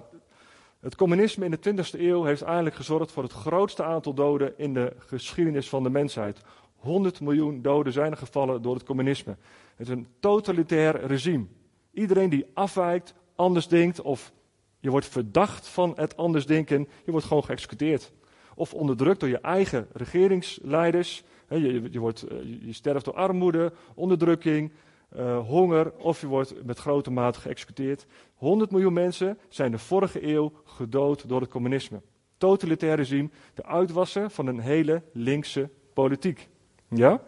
het 0.81 0.97
communisme 0.97 1.45
in 1.45 1.51
de 1.51 1.85
20e 1.85 2.01
eeuw 2.01 2.25
heeft 2.25 2.43
eigenlijk 2.43 2.77
gezorgd 2.77 3.13
voor 3.13 3.23
het 3.23 3.33
grootste 3.33 3.85
aantal 3.85 4.15
doden 4.15 4.59
in 4.59 4.75
de 4.75 4.93
geschiedenis 4.99 5.69
van 5.69 5.83
de 5.83 5.91
mensheid. 5.91 6.41
100 6.77 7.21
miljoen 7.21 7.63
doden 7.63 7.93
zijn 7.93 8.17
gevallen 8.17 8.63
door 8.63 8.75
het 8.75 8.85
communisme. 8.85 9.37
Het 9.77 9.89
is 9.89 9.95
een 9.95 10.07
totalitair 10.21 11.07
regime. 11.07 11.47
Iedereen 11.93 12.31
die 12.31 12.47
afwijkt, 12.55 13.15
anders 13.35 13.69
denkt 13.69 14.01
of 14.01 14.33
je 14.79 14.91
wordt 14.91 15.07
verdacht 15.07 15.69
van 15.69 15.93
het 15.97 16.17
anders 16.17 16.47
denken, 16.47 16.89
je 17.05 17.11
wordt 17.11 17.27
gewoon 17.27 17.45
geëxecuteerd 17.45 18.13
of 18.61 18.75
onderdrukt 18.75 19.21
door 19.21 19.29
je 19.29 19.41
eigen 19.41 19.87
regeringsleiders. 19.93 21.23
Je, 21.49 21.83
je, 21.91 21.99
wordt, 21.99 22.23
eh, 22.23 22.37
je 22.67 22.73
sterft 22.73 23.05
door 23.05 23.15
armoede, 23.15 23.73
onderdrukking, 23.95 24.73
uh, 25.17 25.47
honger 25.47 25.93
of 25.97 26.21
je 26.21 26.27
wordt 26.27 26.65
met 26.65 26.79
grote 26.79 27.11
mate 27.11 27.41
geëxecuteerd. 27.41 28.07
100 28.35 28.71
miljoen 28.71 28.93
mensen 28.93 29.39
zijn 29.49 29.71
de 29.71 29.79
vorige 29.79 30.27
eeuw 30.27 30.53
gedood 30.65 31.29
door 31.29 31.41
het 31.41 31.51
communisme. 31.51 32.01
Totalitair 32.39 32.97
regime, 32.97 33.31
de 33.55 33.65
uitwassen 33.65 34.31
van 34.31 34.47
een 34.47 34.61
hele 34.61 35.03
linkse 35.13 35.71
politiek. 35.95 36.49
Ja? 36.89 37.23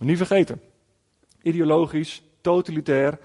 Niet 0.00 0.16
vergeten. 0.16 0.60
Ideologisch, 1.42 2.22
totalitair. 2.40 3.18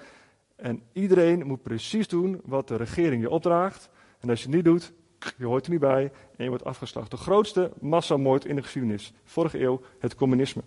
En 0.56 0.82
iedereen 0.94 1.48
moet 1.48 1.62
precies 1.62 2.08
doen 2.08 2.42
wat 2.46 2.68
de 2.68 2.76
regering 2.76 3.22
je 3.22 3.30
opdraagt. 3.30 3.90
En 4.20 4.30
als 4.30 4.40
je 4.40 4.46
het 4.46 4.56
niet 4.56 4.66
doet, 4.66 4.94
je 5.38 5.46
hoort 5.46 5.66
er 5.66 5.72
niet 5.72 5.80
bij 5.80 6.12
en 6.38 6.44
je 6.44 6.50
wordt 6.50 6.66
afgeslacht. 6.66 7.12
De 7.12 7.18
grootste 7.18 7.72
massamoord 7.80 8.46
in 8.46 8.56
de 8.56 8.62
geschiedenis. 8.62 9.14
Vorige 9.24 9.62
eeuw 9.62 9.82
het 10.00 10.16
communisme. 10.16 10.62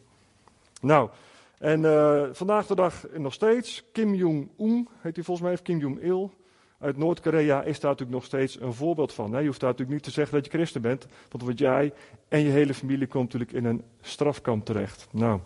Nou, 0.81 1.11
en 1.59 1.81
uh, 1.81 2.23
vandaag 2.33 2.67
de 2.67 2.75
dag 2.75 3.07
nog 3.17 3.33
steeds. 3.33 3.85
Kim 3.93 4.15
Jong-un 4.15 4.89
heet 4.99 5.15
hij 5.15 5.25
volgens 5.25 5.47
mij, 5.47 5.53
of 5.53 5.63
Kim 5.63 5.79
Jong-il. 5.79 6.33
Uit 6.79 6.97
Noord-Korea 6.97 7.63
is 7.63 7.81
daar 7.81 7.91
natuurlijk 7.91 8.19
nog 8.19 8.25
steeds 8.25 8.61
een 8.61 8.73
voorbeeld 8.73 9.13
van. 9.13 9.31
Je 9.31 9.47
hoeft 9.47 9.61
daar 9.61 9.71
natuurlijk 9.71 9.97
niet 9.97 10.03
te 10.03 10.11
zeggen 10.11 10.35
dat 10.35 10.45
je 10.45 10.51
christen 10.51 10.83
bent. 10.83 11.07
Want 11.29 11.45
wat 11.45 11.59
jij 11.59 11.93
en 12.29 12.41
je 12.41 12.51
hele 12.51 12.75
familie 12.75 13.07
komt 13.07 13.33
natuurlijk 13.33 13.53
in 13.53 13.65
een 13.65 13.83
strafkamp 14.01 14.65
terecht. 14.65 15.07
Nou, 15.11 15.41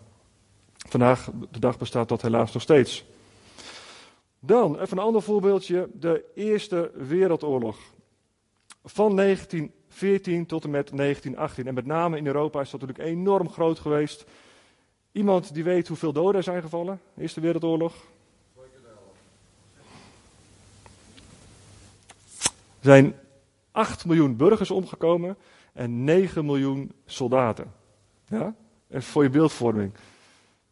vandaag 0.88 1.31
de 1.50 1.59
dag 1.59 1.78
bestaat 1.78 2.09
dat 2.09 2.23
helaas 2.23 2.52
nog 2.52 2.62
steeds. 2.62 3.04
Dan, 4.40 4.81
even 4.81 4.99
een 4.99 5.04
ander 5.04 5.23
voorbeeldje. 5.23 5.88
De 5.92 6.25
Eerste 6.35 6.90
Wereldoorlog 6.95 7.78
van 8.84 9.16
1914 9.16 10.46
tot 10.46 10.64
en 10.64 10.70
met 10.70 10.96
1918. 10.96 11.66
En 11.66 11.74
met 11.74 11.86
name 11.86 12.16
in 12.16 12.26
Europa 12.26 12.60
is 12.60 12.70
dat 12.70 12.80
natuurlijk 12.80 13.08
enorm 13.08 13.50
groot 13.50 13.78
geweest. 13.78 14.24
Iemand 15.12 15.54
die 15.54 15.64
weet 15.64 15.88
hoeveel 15.88 16.12
doden 16.12 16.34
er 16.34 16.42
zijn 16.42 16.62
gevallen? 16.62 17.00
Eerste 17.16 17.40
Wereldoorlog? 17.40 17.94
Er 22.82 22.88
zijn 22.88 23.14
8 23.70 24.04
miljoen 24.04 24.36
burgers 24.36 24.70
omgekomen 24.70 25.36
en 25.72 26.04
9 26.04 26.44
miljoen 26.44 26.92
soldaten. 27.06 27.72
Ja? 28.28 28.54
En 28.88 29.02
voor 29.02 29.22
je 29.22 29.30
beeldvorming. 29.30 29.92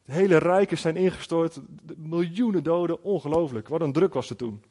De 0.05 0.13
hele 0.13 0.37
rijken 0.37 0.79
zijn 0.79 0.97
ingestort, 0.97 1.61
miljoenen 1.97 2.63
doden, 2.63 3.03
ongelooflijk. 3.03 3.69
Wat 3.69 3.81
een 3.81 3.93
druk 3.93 4.15
was 4.15 4.31
er 4.31 4.37
toen. 4.37 4.63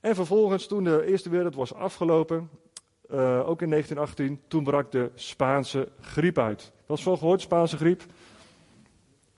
En 0.00 0.14
vervolgens, 0.14 0.66
toen 0.66 0.84
de 0.84 1.04
Eerste 1.06 1.28
Wereldoorlog 1.28 1.70
was 1.70 1.80
afgelopen, 1.80 2.50
uh, 3.12 3.48
ook 3.48 3.62
in 3.62 3.70
1918, 3.70 4.40
toen 4.48 4.64
brak 4.64 4.92
de 4.92 5.10
Spaanse 5.14 5.88
griep 6.00 6.38
uit. 6.38 6.58
Dat 6.58 6.86
was 6.86 7.02
van 7.02 7.18
gehoord, 7.18 7.40
Spaanse 7.40 7.76
griep? 7.76 8.02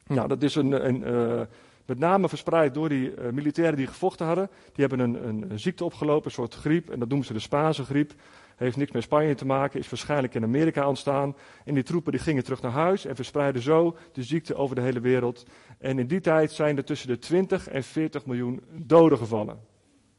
Nou, 0.06 0.28
dat 0.28 0.42
is 0.42 0.54
een, 0.54 0.86
een 0.86 1.00
uh, 1.00 1.40
met 1.86 1.98
name 1.98 2.28
verspreid 2.28 2.74
door 2.74 2.88
die 2.88 3.14
uh, 3.14 3.30
militairen 3.30 3.76
die 3.76 3.86
gevochten 3.86 4.26
hadden. 4.26 4.50
Die 4.72 4.86
hebben 4.86 4.98
een, 4.98 5.28
een, 5.28 5.50
een, 5.50 5.60
ziekte 5.60 5.84
opgelopen, 5.84 6.24
een 6.24 6.30
soort 6.30 6.54
griep, 6.54 6.90
en 6.90 6.98
dat 6.98 7.08
noemen 7.08 7.26
ze 7.26 7.32
de 7.32 7.38
Spaanse 7.38 7.84
griep. 7.84 8.12
Heeft 8.56 8.76
niks 8.76 8.90
met 8.90 9.02
Spanje 9.02 9.34
te 9.34 9.46
maken, 9.46 9.80
is 9.80 9.88
waarschijnlijk 9.88 10.34
in 10.34 10.42
Amerika 10.42 10.88
ontstaan. 10.88 11.36
En 11.64 11.74
die 11.74 11.82
troepen 11.82 12.12
die 12.12 12.20
gingen 12.20 12.44
terug 12.44 12.62
naar 12.62 12.72
huis 12.72 13.04
en 13.04 13.16
verspreidden 13.16 13.62
zo 13.62 13.96
de 14.12 14.22
ziekte 14.22 14.54
over 14.54 14.74
de 14.74 14.82
hele 14.82 15.00
wereld. 15.00 15.46
En 15.78 15.98
in 15.98 16.06
die 16.06 16.20
tijd 16.20 16.52
zijn 16.52 16.76
er 16.76 16.84
tussen 16.84 17.08
de 17.08 17.18
20 17.18 17.68
en 17.68 17.82
40 17.82 18.26
miljoen 18.26 18.62
doden 18.70 19.18
gevallen. 19.18 19.60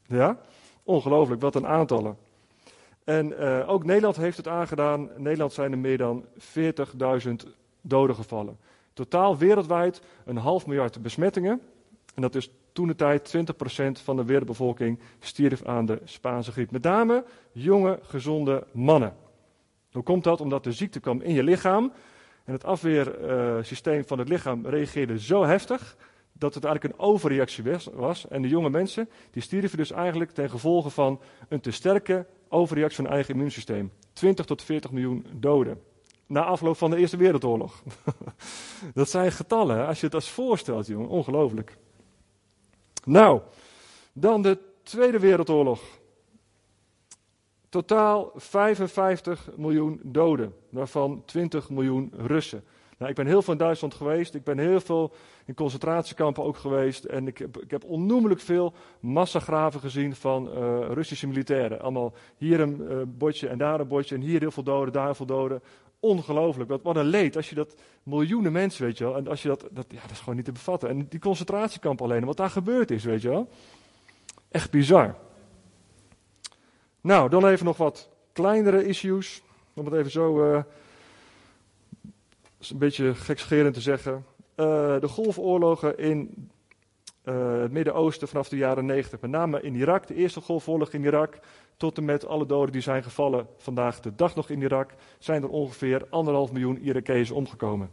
Ja? 0.06 0.40
Ongelooflijk, 0.82 1.40
wat 1.40 1.54
een 1.54 1.66
aantallen. 1.66 2.16
En 3.04 3.32
uh, 3.32 3.68
ook 3.68 3.84
Nederland 3.84 4.16
heeft 4.16 4.36
het 4.36 4.48
aangedaan. 4.48 5.12
In 5.16 5.22
Nederland 5.22 5.52
zijn 5.52 5.72
er 5.72 5.78
meer 5.78 5.98
dan 5.98 6.24
40.000 6.38 7.32
doden 7.80 8.16
gevallen. 8.16 8.58
Totaal 8.92 9.38
wereldwijd 9.38 10.02
een 10.24 10.36
half 10.36 10.66
miljard 10.66 11.02
besmettingen. 11.02 11.60
En 12.14 12.22
dat 12.22 12.34
is 12.34 12.50
toen 12.72 12.86
de 12.86 12.94
tijd 12.94 13.36
20% 13.36 13.40
van 14.02 14.16
de 14.16 14.24
wereldbevolking 14.24 14.98
stierf 15.20 15.64
aan 15.64 15.86
de 15.86 16.00
Spaanse 16.04 16.52
griep. 16.52 16.70
Met 16.70 16.82
name 16.82 17.24
jonge, 17.52 17.98
gezonde 18.02 18.66
mannen. 18.72 19.16
Hoe 19.92 20.02
komt 20.02 20.24
dat? 20.24 20.40
Omdat 20.40 20.64
de 20.64 20.72
ziekte 20.72 21.00
kwam 21.00 21.20
in 21.20 21.34
je 21.34 21.42
lichaam. 21.42 21.92
En 22.44 22.52
het 22.52 22.64
afweersysteem 22.64 24.04
van 24.06 24.18
het 24.18 24.28
lichaam 24.28 24.66
reageerde 24.66 25.18
zo 25.18 25.44
heftig 25.44 25.96
dat 26.38 26.54
het 26.54 26.64
eigenlijk 26.64 26.94
een 26.94 27.06
overreactie 27.06 27.64
was. 27.92 28.28
En 28.28 28.42
de 28.42 28.48
jonge 28.48 28.70
mensen 28.70 29.08
die 29.30 29.42
stierven 29.42 29.78
dus 29.78 29.90
eigenlijk 29.90 30.30
ten 30.30 30.50
gevolge 30.50 30.90
van 30.90 31.20
een 31.48 31.60
te 31.60 31.70
sterke 31.70 32.26
overreactie 32.48 32.96
van 32.96 33.04
het 33.04 33.14
eigen 33.14 33.34
immuunsysteem. 33.34 33.92
20 34.12 34.46
tot 34.46 34.62
40 34.62 34.90
miljoen 34.90 35.26
doden. 35.32 35.82
Na 36.26 36.44
afloop 36.44 36.76
van 36.76 36.90
de 36.90 36.96
Eerste 36.96 37.16
Wereldoorlog. 37.16 37.82
dat 38.94 39.10
zijn 39.10 39.32
getallen, 39.32 39.86
als 39.86 40.00
je 40.00 40.06
het 40.06 40.14
als 40.14 40.30
voorstelt, 40.30 40.86
jongen. 40.86 41.08
Ongelooflijk. 41.08 41.76
Nou, 43.04 43.40
dan 44.12 44.42
de 44.42 44.58
Tweede 44.82 45.18
Wereldoorlog. 45.18 45.82
Totaal 47.68 48.32
55 48.34 49.48
miljoen 49.56 50.00
doden, 50.02 50.54
waarvan 50.68 51.22
20 51.24 51.70
miljoen 51.70 52.12
Russen. 52.16 52.64
Nou, 53.04 53.16
ik 53.16 53.22
ben 53.24 53.32
heel 53.32 53.42
veel 53.42 53.52
in 53.52 53.58
Duitsland 53.58 53.94
geweest, 53.94 54.34
ik 54.34 54.44
ben 54.44 54.58
heel 54.58 54.80
veel 54.80 55.12
in 55.44 55.54
concentratiekampen 55.54 56.44
ook 56.44 56.56
geweest 56.56 57.04
en 57.04 57.26
ik 57.26 57.38
heb, 57.38 57.58
ik 57.58 57.70
heb 57.70 57.84
onnoemelijk 57.84 58.40
veel 58.40 58.72
massagraven 59.00 59.80
gezien 59.80 60.14
van 60.14 60.48
uh, 60.48 60.78
Russische 60.88 61.26
militairen. 61.26 61.80
Allemaal 61.80 62.12
hier 62.36 62.60
een 62.60 62.80
uh, 62.80 62.96
bordje 63.06 63.48
en 63.48 63.58
daar 63.58 63.80
een 63.80 63.88
bordje 63.88 64.14
en 64.14 64.20
hier 64.20 64.40
heel 64.40 64.50
veel 64.50 64.62
doden, 64.62 64.92
daar 64.92 65.04
heel 65.04 65.14
veel 65.14 65.26
doden. 65.26 65.62
Ongelooflijk, 66.00 66.70
wat, 66.70 66.82
wat 66.82 66.96
een 66.96 67.04
leed 67.04 67.36
als 67.36 67.48
je 67.48 67.54
dat, 67.54 67.74
miljoenen 68.02 68.52
mensen 68.52 68.84
weet 68.84 68.98
je 68.98 69.04
wel, 69.04 69.16
en 69.16 69.28
als 69.28 69.42
je 69.42 69.48
dat, 69.48 69.66
dat, 69.70 69.86
ja, 69.88 70.00
dat 70.00 70.10
is 70.10 70.18
gewoon 70.18 70.36
niet 70.36 70.44
te 70.44 70.52
bevatten. 70.52 70.88
En 70.88 71.06
die 71.08 71.20
concentratiekampen 71.20 72.04
alleen, 72.04 72.24
wat 72.24 72.36
daar 72.36 72.50
gebeurd 72.50 72.90
is, 72.90 73.04
weet 73.04 73.22
je 73.22 73.28
wel. 73.28 73.48
Echt 74.50 74.70
bizar. 74.70 75.14
Nou, 77.00 77.28
dan 77.28 77.46
even 77.46 77.66
nog 77.66 77.76
wat 77.76 78.08
kleinere 78.32 78.86
issues, 78.86 79.42
om 79.74 79.84
het 79.84 79.94
even 79.94 80.10
zo... 80.10 80.52
Uh, 80.52 80.62
is 82.64 82.70
een 82.70 82.78
beetje 82.78 83.14
gekscherend 83.14 83.74
te 83.74 83.80
zeggen. 83.80 84.12
Uh, 84.56 85.00
de 85.00 85.08
golfoorlogen 85.08 85.98
in 85.98 86.50
uh, 87.24 87.60
het 87.60 87.72
Midden-Oosten 87.72 88.28
vanaf 88.28 88.48
de 88.48 88.56
jaren 88.56 88.86
90, 88.86 89.20
met 89.20 89.30
name 89.30 89.62
in 89.62 89.74
Irak, 89.74 90.06
de 90.06 90.14
eerste 90.14 90.40
golfoorlog 90.40 90.92
in 90.92 91.04
Irak, 91.04 91.38
tot 91.76 91.98
en 91.98 92.04
met 92.04 92.26
alle 92.26 92.46
doden 92.46 92.72
die 92.72 92.82
zijn 92.82 93.02
gevallen 93.02 93.46
vandaag 93.56 94.00
de 94.00 94.14
dag 94.14 94.34
nog 94.34 94.50
in 94.50 94.62
Irak, 94.62 94.90
zijn 95.18 95.42
er 95.42 95.48
ongeveer 95.48 96.06
anderhalf 96.10 96.52
miljoen 96.52 96.78
Irakezen 96.78 97.34
omgekomen. 97.34 97.90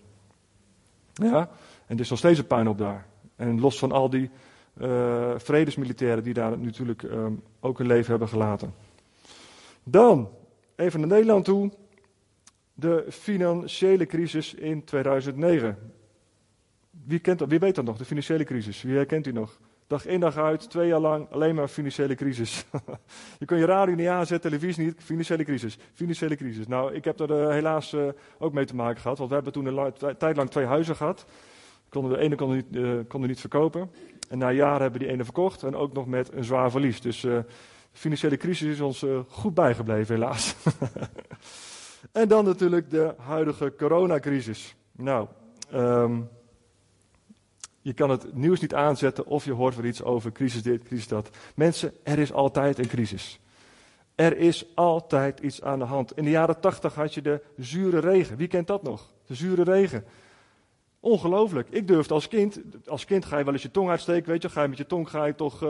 Ja, 1.14 1.50
en 1.88 1.96
er 1.96 2.02
is 2.02 2.10
nog 2.10 2.20
steeds 2.20 2.40
een 2.40 2.48
puinhoop 2.48 2.78
daar. 2.78 3.06
En 3.36 3.60
los 3.60 3.80
van 3.80 3.92
al 3.92 4.10
die 4.10 4.30
uh, 4.78 5.32
vredesmilitairen 5.38 6.24
die 6.24 6.34
daar 6.34 6.60
natuurlijk 6.60 7.02
um, 7.02 7.44
ook 7.60 7.78
hun 7.78 7.88
leven 7.88 8.10
hebben 8.10 8.28
gelaten. 8.28 8.74
Dan, 9.84 10.30
even 10.76 11.00
naar 11.00 11.10
Nederland 11.10 11.46
toe 11.46 11.72
de 12.74 13.06
financiële 13.10 14.06
crisis 14.06 14.54
in 14.54 14.84
2009. 14.84 15.78
Wie, 17.06 17.20
kent? 17.20 17.42
Wie 17.48 17.60
weet 17.60 17.76
dat 17.76 17.86
nog, 17.86 17.98
de 17.98 18.06
financiële 18.06 18.44
crisis? 18.44 18.82
Wie 18.82 18.96
herkent 18.96 19.28
u 19.28 19.32
nog? 19.32 19.60
Dag 19.88 20.06
in 20.06 20.20
dag 20.20 20.38
uit, 20.38 20.70
twee 20.70 20.88
jaar 20.88 21.00
lang, 21.00 21.30
alleen 21.32 21.56
maar 21.56 21.68
financiële 21.68 22.16
crisis. 22.16 22.66
je 23.40 23.46
kon 23.46 23.58
je 23.58 23.66
radio 23.66 23.96
niet 23.96 24.08
aanzetten, 24.08 24.50
televisie 24.52 24.86
niet, 24.86 24.96
financiële 24.98 25.44
crisis, 25.44 25.78
financiële 25.94 26.36
crisis. 26.36 26.68
Nou, 26.68 26.94
ik 26.94 27.04
heb 27.04 27.20
er 27.20 27.42
uh, 27.42 27.50
helaas 27.50 27.94
uh, 27.94 28.08
ook 28.40 28.54
mee 28.54 28.66
te 28.66 28.76
maken 28.76 29.02
gehad, 29.02 29.18
want 29.18 29.30
we 29.30 29.36
hebben 29.36 29.54
toen 29.54 29.66
een 29.66 30.18
tijd 30.18 30.36
lang 30.36 30.50
twee 30.50 30.66
huizen 30.66 30.96
gehad. 30.96 31.26
Konden 31.90 32.12
de 32.12 32.18
ene 32.18 32.36
konden 32.36 32.58
niet, 32.58 32.66
uh, 32.72 33.00
konden 33.08 33.30
niet 33.30 33.40
verkopen. 33.40 33.92
En 34.30 34.38
na 34.38 34.52
jaren 34.52 34.82
hebben 34.82 35.00
we 35.00 35.06
die 35.06 35.14
ene 35.14 35.24
verkocht 35.24 35.64
en 35.64 35.76
ook 35.76 35.94
nog 35.94 36.08
met 36.08 36.34
een 36.34 36.44
zwaar 36.44 36.72
verlies. 36.72 37.02
Dus 37.02 37.20
de 37.20 37.46
financiële 37.92 38.38
crisis 38.38 38.72
is 38.72 38.82
ons 38.82 39.06
goed 39.28 39.54
bijgebleven, 39.54 40.16
helaas. 40.16 40.56
En 42.12 42.28
dan 42.28 42.46
natuurlijk 42.46 42.90
de 42.90 43.14
huidige 43.18 43.74
coronacrisis. 43.78 44.76
Nou, 44.92 45.28
um, 45.74 46.30
je 47.82 47.94
kan 47.94 48.10
het 48.10 48.34
nieuws 48.34 48.60
niet 48.60 48.74
aanzetten 48.74 49.26
of 49.26 49.46
je 49.46 49.54
hoort 49.54 49.76
weer 49.76 49.86
iets 49.86 50.04
over 50.04 50.32
crisis 50.32 50.64
dit, 50.64 50.84
crisis 50.84 51.08
dat. 51.08 51.30
Mensen, 51.56 51.94
er 52.04 52.20
is 52.20 52.34
altijd 52.34 52.80
een 52.80 52.88
crisis. 52.88 53.40
Er 54.16 54.38
is 54.38 54.76
altijd 54.76 55.40
iets 55.40 55.62
aan 55.62 55.80
de 55.80 55.86
hand. 55.86 56.18
In 56.18 56.24
de 56.24 56.30
jaren 56.30 56.60
tachtig 56.60 56.96
had 56.96 57.14
je 57.14 57.22
de 57.22 57.42
zure 57.58 58.00
regen. 58.00 58.38
Wie 58.38 58.48
kent 58.48 58.68
dat 58.68 58.84
nog? 58.84 59.14
De 59.26 59.36
zure 59.36 59.64
regen. 59.64 60.04
Ongelooflijk. 61.00 61.70
Ik 61.70 61.88
durfde 61.88 62.14
als 62.14 62.28
kind, 62.28 62.62
als 62.86 63.06
kind 63.06 63.26
ga 63.26 63.38
je 63.38 63.44
wel 63.44 63.54
eens 63.54 63.62
je 63.62 63.72
tong 63.72 63.90
uitsteken, 63.90 64.32
weet 64.32 64.42
je, 64.42 64.50
ga 64.50 64.62
je 64.62 64.68
met 64.68 64.78
je 64.78 64.86
tong 64.86 65.10
ga 65.10 65.26
je 65.26 65.36
toch 65.36 65.64
uh, 65.64 65.70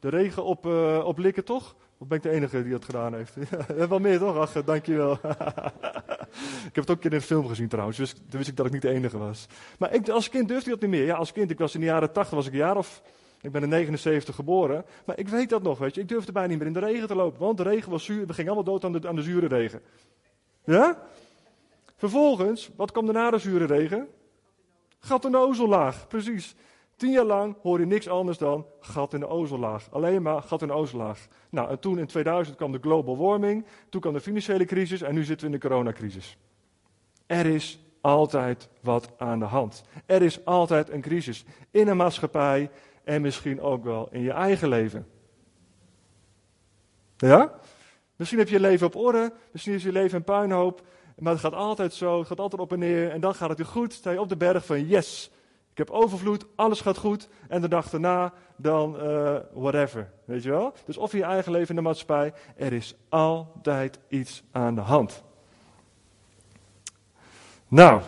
de 0.00 0.08
regen 0.08 0.44
op, 0.44 0.66
uh, 0.66 1.02
oplikken, 1.04 1.44
toch? 1.44 1.76
Of 1.98 2.06
ben 2.06 2.16
ik 2.16 2.22
de 2.22 2.30
enige 2.30 2.62
die 2.62 2.72
dat 2.72 2.84
gedaan 2.84 3.14
heeft? 3.14 3.34
Ja, 3.76 3.88
wel 3.88 3.98
meer 3.98 4.18
toch? 4.18 4.36
Ach, 4.36 4.64
dankjewel. 4.64 5.12
ik 6.68 6.74
heb 6.74 6.74
het 6.74 6.90
ook 6.90 6.96
een 6.96 6.98
keer 6.98 7.10
in 7.10 7.16
een 7.16 7.22
film 7.22 7.48
gezien 7.48 7.68
trouwens, 7.68 7.96
dus 7.96 8.12
toen 8.12 8.24
wist 8.30 8.48
ik 8.48 8.56
dat 8.56 8.66
ik 8.66 8.72
niet 8.72 8.82
de 8.82 8.90
enige 8.90 9.18
was. 9.18 9.46
Maar 9.78 9.94
ik, 9.94 10.08
als 10.08 10.28
kind 10.28 10.48
durfde 10.48 10.70
ik 10.70 10.80
dat 10.80 10.90
niet 10.90 10.98
meer. 10.98 11.06
Ja, 11.06 11.14
als 11.14 11.32
kind, 11.32 11.50
ik 11.50 11.58
was 11.58 11.74
in 11.74 11.80
de 11.80 11.86
jaren 11.86 12.12
80, 12.12 12.34
was 12.34 12.46
ik 12.46 12.52
een 12.52 12.58
jaar 12.58 12.76
of, 12.76 13.02
ik 13.40 13.52
ben 13.52 13.62
in 13.62 13.68
79 13.68 14.34
geboren. 14.34 14.84
Maar 15.04 15.18
ik 15.18 15.28
weet 15.28 15.48
dat 15.48 15.62
nog, 15.62 15.78
weet 15.78 15.94
je. 15.94 16.00
Ik 16.00 16.08
durfde 16.08 16.32
bijna 16.32 16.48
niet 16.48 16.58
meer 16.58 16.66
in 16.66 16.72
de 16.72 16.80
regen 16.80 17.08
te 17.08 17.14
lopen, 17.14 17.40
want 17.40 17.56
de 17.56 17.62
regen 17.62 17.90
was 17.90 18.04
zuur. 18.04 18.26
We 18.26 18.32
gingen 18.32 18.52
allemaal 18.52 18.72
dood 18.72 18.84
aan 18.84 18.92
de, 18.92 19.08
aan 19.08 19.16
de 19.16 19.22
zure 19.22 19.46
regen. 19.46 19.80
Ja? 20.64 21.02
Vervolgens, 21.96 22.70
wat 22.76 22.92
kwam 22.92 23.06
er 23.06 23.12
na 23.12 23.30
de 23.30 23.38
zure 23.38 23.64
regen? 23.64 24.08
Gat 24.98 25.24
precies. 26.08 26.54
Tien 26.96 27.10
jaar 27.10 27.24
lang 27.24 27.56
hoor 27.62 27.80
je 27.80 27.86
niks 27.86 28.08
anders 28.08 28.38
dan 28.38 28.66
gat 28.80 29.14
in 29.14 29.20
de 29.20 29.28
ozellaag. 29.28 29.88
Alleen 29.90 30.22
maar 30.22 30.42
gat 30.42 30.62
in 30.62 30.68
de 30.68 30.74
ozellaag. 30.74 31.26
Nou, 31.50 31.70
en 31.70 31.78
toen 31.78 31.98
in 31.98 32.06
2000 32.06 32.56
kwam 32.56 32.72
de 32.72 32.78
global 32.78 33.16
warming, 33.16 33.66
toen 33.88 34.00
kwam 34.00 34.12
de 34.12 34.20
financiële 34.20 34.64
crisis 34.64 35.02
en 35.02 35.14
nu 35.14 35.24
zitten 35.24 35.46
we 35.46 35.54
in 35.54 35.60
de 35.60 35.68
coronacrisis. 35.68 36.38
Er 37.26 37.46
is 37.46 37.86
altijd 38.00 38.68
wat 38.80 39.10
aan 39.16 39.38
de 39.38 39.44
hand. 39.44 39.82
Er 40.06 40.22
is 40.22 40.44
altijd 40.44 40.90
een 40.90 41.00
crisis 41.00 41.44
in 41.70 41.88
een 41.88 41.96
maatschappij 41.96 42.70
en 43.04 43.22
misschien 43.22 43.60
ook 43.60 43.84
wel 43.84 44.08
in 44.10 44.22
je 44.22 44.32
eigen 44.32 44.68
leven. 44.68 45.06
Ja? 47.16 47.52
Misschien 48.16 48.38
heb 48.38 48.48
je 48.48 48.54
je 48.54 48.60
leven 48.60 48.86
op 48.86 48.96
orde, 48.96 49.32
misschien 49.52 49.74
is 49.74 49.82
je 49.82 49.92
leven 49.92 50.16
een 50.16 50.24
puinhoop, 50.24 50.82
maar 51.18 51.32
het 51.32 51.40
gaat 51.40 51.54
altijd 51.54 51.94
zo, 51.94 52.18
het 52.18 52.26
gaat 52.26 52.40
altijd 52.40 52.62
op 52.62 52.72
en 52.72 52.78
neer 52.78 53.10
en 53.10 53.20
dan 53.20 53.34
gaat 53.34 53.48
het 53.48 53.58
weer 53.58 53.66
goed. 53.66 53.92
Sta 53.92 54.10
je 54.10 54.20
op 54.20 54.28
de 54.28 54.36
berg 54.36 54.66
van 54.66 54.86
yes, 54.86 55.30
ik 55.76 55.86
heb 55.86 55.96
overvloed, 55.96 56.46
alles 56.54 56.80
gaat 56.80 56.96
goed. 56.96 57.28
En 57.48 57.60
de 57.60 57.68
dag 57.68 57.90
daarna, 57.90 58.32
dan 58.56 58.96
uh, 59.02 59.36
whatever. 59.52 60.10
Weet 60.24 60.42
je 60.42 60.50
wel? 60.50 60.74
Dus 60.84 60.96
of 60.96 61.12
in 61.12 61.18
je 61.18 61.24
eigen 61.24 61.52
leven 61.52 61.68
in 61.68 61.74
de 61.74 61.80
maatschappij, 61.82 62.32
er 62.56 62.72
is 62.72 62.94
altijd 63.08 63.98
iets 64.08 64.42
aan 64.50 64.74
de 64.74 64.80
hand. 64.80 65.22
Nou, 67.68 68.02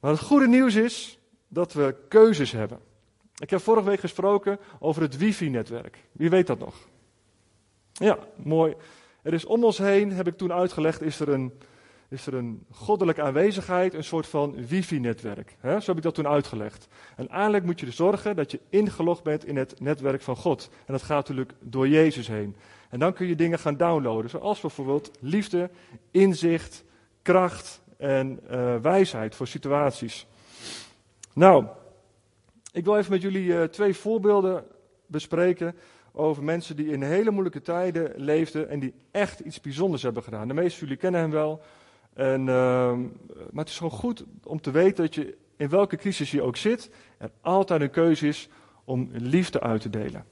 maar 0.00 0.10
het 0.10 0.20
goede 0.20 0.48
nieuws 0.48 0.74
is 0.74 1.18
dat 1.48 1.72
we 1.72 1.94
keuzes 2.08 2.52
hebben. 2.52 2.80
Ik 3.36 3.50
heb 3.50 3.60
vorige 3.60 3.88
week 3.88 4.00
gesproken 4.00 4.58
over 4.78 5.02
het 5.02 5.16
wifi-netwerk. 5.16 5.98
Wie 6.12 6.30
weet 6.30 6.46
dat 6.46 6.58
nog? 6.58 6.74
Ja, 7.92 8.18
mooi. 8.36 8.74
Er 9.22 9.32
is 9.32 9.44
om 9.44 9.64
ons 9.64 9.78
heen, 9.78 10.12
heb 10.12 10.26
ik 10.26 10.36
toen 10.36 10.52
uitgelegd, 10.52 11.02
is 11.02 11.20
er 11.20 11.28
een 11.28 11.52
is 12.10 12.26
er 12.26 12.34
een 12.34 12.66
goddelijke 12.70 13.22
aanwezigheid, 13.22 13.94
een 13.94 14.04
soort 14.04 14.26
van 14.26 14.66
wifi-netwerk. 14.66 15.56
Zo 15.62 15.68
heb 15.68 15.96
ik 15.96 16.02
dat 16.02 16.14
toen 16.14 16.28
uitgelegd. 16.28 16.88
En 17.16 17.28
eigenlijk 17.28 17.64
moet 17.64 17.80
je 17.80 17.86
er 17.86 17.92
zorgen 17.92 18.36
dat 18.36 18.50
je 18.50 18.60
ingelogd 18.68 19.22
bent 19.22 19.46
in 19.46 19.56
het 19.56 19.80
netwerk 19.80 20.22
van 20.22 20.36
God. 20.36 20.70
En 20.86 20.92
dat 20.92 21.02
gaat 21.02 21.28
natuurlijk 21.28 21.52
door 21.60 21.88
Jezus 21.88 22.28
heen. 22.28 22.56
En 22.88 22.98
dan 22.98 23.12
kun 23.12 23.26
je 23.26 23.34
dingen 23.34 23.58
gaan 23.58 23.76
downloaden, 23.76 24.30
zoals 24.30 24.60
bijvoorbeeld 24.60 25.10
liefde, 25.20 25.70
inzicht, 26.10 26.84
kracht 27.22 27.80
en 27.96 28.40
uh, 28.50 28.76
wijsheid 28.76 29.34
voor 29.34 29.46
situaties. 29.46 30.26
Nou, 31.34 31.66
ik 32.72 32.84
wil 32.84 32.96
even 32.96 33.12
met 33.12 33.22
jullie 33.22 33.44
uh, 33.44 33.62
twee 33.62 33.94
voorbeelden 33.94 34.64
bespreken 35.06 35.74
over 36.12 36.42
mensen 36.44 36.76
die 36.76 36.92
in 36.92 37.02
hele 37.02 37.30
moeilijke 37.30 37.62
tijden 37.62 38.12
leefden 38.16 38.68
en 38.68 38.80
die 38.80 38.94
echt 39.10 39.40
iets 39.40 39.60
bijzonders 39.60 40.02
hebben 40.02 40.22
gedaan. 40.22 40.48
De 40.48 40.54
meeste 40.54 40.78
van 40.78 40.86
jullie 40.86 41.02
kennen 41.02 41.20
hem 41.20 41.30
wel. 41.30 41.62
En, 42.14 42.40
uh, 42.40 42.46
maar 43.50 43.64
het 43.64 43.68
is 43.68 43.76
gewoon 43.76 43.98
goed 43.98 44.24
om 44.44 44.60
te 44.60 44.70
weten 44.70 45.04
dat 45.04 45.14
je 45.14 45.36
in 45.56 45.68
welke 45.68 45.96
crisis 45.96 46.30
je 46.30 46.42
ook 46.42 46.56
zit, 46.56 46.90
er 47.18 47.30
altijd 47.40 47.80
een 47.80 47.90
keuze 47.90 48.28
is 48.28 48.48
om 48.84 49.08
liefde 49.12 49.60
uit 49.60 49.80
te 49.80 49.90
delen. 49.90 50.24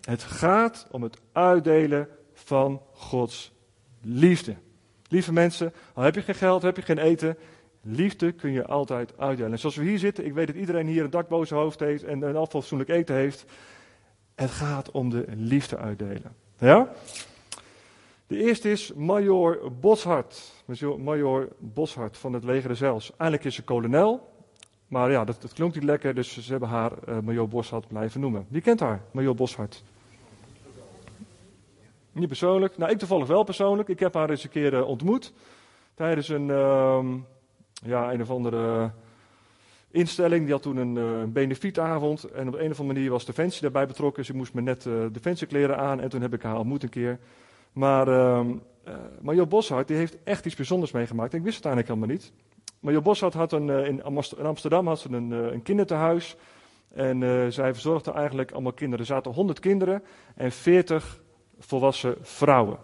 Het 0.00 0.22
gaat 0.22 0.86
om 0.90 1.02
het 1.02 1.20
uitdelen 1.32 2.08
van 2.32 2.82
Gods 2.92 3.52
liefde. 4.00 4.54
Lieve 5.08 5.32
mensen, 5.32 5.72
al 5.94 6.02
heb 6.02 6.14
je 6.14 6.22
geen 6.22 6.34
geld, 6.34 6.62
heb 6.62 6.76
je 6.76 6.82
geen 6.82 6.98
eten, 6.98 7.36
liefde 7.82 8.32
kun 8.32 8.52
je 8.52 8.66
altijd 8.66 9.18
uitdelen. 9.18 9.52
En 9.52 9.58
zoals 9.58 9.76
we 9.76 9.84
hier 9.84 9.98
zitten, 9.98 10.24
ik 10.24 10.32
weet 10.32 10.46
dat 10.46 10.56
iedereen 10.56 10.86
hier 10.86 11.04
een 11.04 11.10
dak 11.10 11.28
boven 11.28 11.56
hoofd 11.56 11.80
heeft 11.80 12.04
en 12.04 12.22
een 12.22 12.36
afvalfatsoenlijk 12.36 12.90
eten 12.90 13.14
heeft. 13.14 13.44
Het 14.34 14.50
gaat 14.50 14.90
om 14.90 15.10
de 15.10 15.24
liefde 15.36 15.76
uitdelen. 15.76 16.34
Ja? 16.58 16.92
De 18.32 18.38
eerste 18.38 18.70
is 18.70 18.92
Major 18.92 19.72
Boshart. 19.80 20.64
Major 20.98 21.48
Boshart 21.58 22.18
van 22.18 22.32
het 22.32 22.44
leger 22.44 22.76
zelfs. 22.76 23.10
Eigenlijk 23.10 23.44
is 23.44 23.54
ze 23.54 23.62
kolonel. 23.62 24.32
Maar 24.86 25.10
ja, 25.10 25.24
dat, 25.24 25.52
klonk 25.54 25.74
niet 25.74 25.84
lekker, 25.84 26.14
dus 26.14 26.38
ze 26.38 26.50
hebben 26.50 26.68
haar 26.68 26.92
uh, 27.08 27.18
Major 27.18 27.48
Boshart 27.48 27.88
blijven 27.88 28.20
noemen. 28.20 28.46
Wie 28.48 28.60
kent 28.60 28.80
haar, 28.80 29.02
Major 29.10 29.34
Boshart? 29.34 29.82
Niet 32.12 32.26
persoonlijk. 32.26 32.78
Nou, 32.78 32.90
ik 32.90 32.98
toevallig 32.98 33.26
wel 33.26 33.42
persoonlijk. 33.42 33.88
Ik 33.88 33.98
heb 33.98 34.14
haar 34.14 34.30
eens 34.30 34.44
een 34.44 34.50
keer 34.50 34.72
uh, 34.72 34.88
ontmoet. 34.88 35.32
Tijdens 35.94 36.28
een, 36.28 36.48
uh, 36.48 37.04
ja, 37.84 38.12
een 38.12 38.22
of 38.22 38.30
andere 38.30 38.90
instelling. 39.90 40.42
Die 40.42 40.52
had 40.52 40.62
toen 40.62 40.76
een, 40.76 40.96
uh, 40.96 41.20
een 41.20 41.32
benefietavond. 41.32 42.24
En 42.24 42.48
op 42.48 42.54
een 42.54 42.70
of 42.70 42.80
andere 42.80 42.98
manier 42.98 43.10
was 43.10 43.24
Defensie 43.24 43.62
daarbij 43.62 43.86
betrokken. 43.86 44.24
Ze 44.24 44.36
moest 44.36 44.54
me 44.54 44.60
net 44.60 44.84
uh, 44.84 45.06
Defensiekleren 45.12 45.78
aan. 45.78 46.00
En 46.00 46.08
toen 46.08 46.20
heb 46.22 46.34
ik 46.34 46.42
haar 46.42 46.58
ontmoet 46.58 46.82
een 46.82 46.88
keer. 46.88 47.18
Maar, 47.72 48.08
uh, 48.08 48.46
maar 49.20 49.48
Boshart 49.48 49.88
die 49.88 49.96
heeft 49.96 50.22
echt 50.22 50.46
iets 50.46 50.56
bijzonders 50.56 50.92
meegemaakt. 50.92 51.34
ik 51.34 51.42
wist 51.42 51.56
het 51.56 51.64
eigenlijk 51.64 51.94
helemaal 51.94 52.16
niet. 52.16 52.32
Maar 52.80 52.92
Jo 52.92 53.00
Boshart 53.00 53.34
had 53.34 53.52
een, 53.52 53.68
in 53.68 54.02
Amsterdam 54.44 54.86
had 54.86 55.00
ze 55.00 55.10
een, 55.10 55.30
een 55.30 55.62
kinderthuis. 55.62 56.36
En 56.94 57.52
zij 57.52 57.72
verzorgde 57.72 58.12
eigenlijk 58.12 58.52
allemaal 58.52 58.72
kinderen. 58.72 59.00
Er 59.00 59.12
zaten 59.12 59.32
100 59.32 59.60
kinderen 59.60 60.02
en 60.34 60.52
40 60.52 61.22
volwassen 61.58 62.16
vrouwen. 62.20 62.78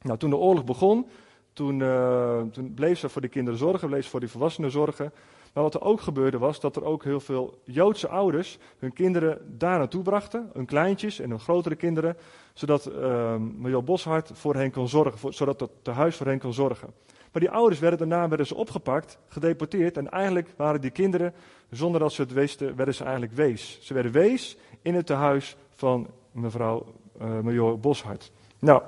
Nou, 0.00 0.18
toen 0.18 0.30
de 0.30 0.36
oorlog 0.36 0.64
begon, 0.64 1.06
toen, 1.54 1.80
uh, 1.80 2.40
toen 2.52 2.74
bleef 2.74 2.98
ze 2.98 3.08
voor 3.08 3.20
die 3.20 3.30
kinderen 3.30 3.58
zorgen, 3.58 3.88
bleef 3.88 4.04
ze 4.04 4.10
voor 4.10 4.20
die 4.20 4.28
volwassenen 4.28 4.70
zorgen. 4.70 5.12
Maar 5.52 5.62
wat 5.62 5.74
er 5.74 5.82
ook 5.82 6.00
gebeurde 6.00 6.38
was 6.38 6.60
dat 6.60 6.76
er 6.76 6.84
ook 6.84 7.04
heel 7.04 7.20
veel 7.20 7.58
Joodse 7.64 8.08
ouders 8.08 8.58
hun 8.78 8.92
kinderen 8.92 9.38
daar 9.58 9.78
naartoe 9.78 10.02
brachten, 10.02 10.50
hun 10.52 10.66
kleintjes 10.66 11.20
en 11.20 11.30
hun 11.30 11.40
grotere 11.40 11.74
kinderen, 11.74 12.16
zodat 12.52 12.90
uh, 12.90 13.78
Boshart 13.84 14.30
voor 14.34 14.54
hen 14.54 14.70
kon 14.70 14.88
zorgen, 14.88 15.34
zodat 15.34 15.60
het 15.60 15.70
tehuis 15.82 16.16
voor 16.16 16.26
hen 16.26 16.38
kon 16.38 16.52
zorgen. 16.52 16.92
Maar 17.32 17.42
die 17.42 17.50
ouders 17.50 17.80
werden 17.80 17.98
daarna 17.98 18.28
werden 18.28 18.46
ze 18.46 18.54
opgepakt, 18.54 19.18
gedeporteerd 19.28 19.96
en 19.96 20.10
eigenlijk 20.10 20.48
waren 20.56 20.80
die 20.80 20.90
kinderen, 20.90 21.34
zonder 21.70 22.00
dat 22.00 22.12
ze 22.12 22.22
het 22.22 22.32
wisten, 22.32 22.76
werden 22.76 22.94
ze 22.94 23.02
eigenlijk 23.04 23.32
wees. 23.32 23.78
Ze 23.82 23.94
werden 23.94 24.12
wees 24.12 24.56
in 24.82 24.94
het 24.94 25.06
tehuis 25.06 25.56
van 25.74 26.06
mevrouw 26.32 26.86
uh, 27.22 27.40
Major 27.40 27.78
Boshart. 27.78 28.30
Nou, 28.58 28.82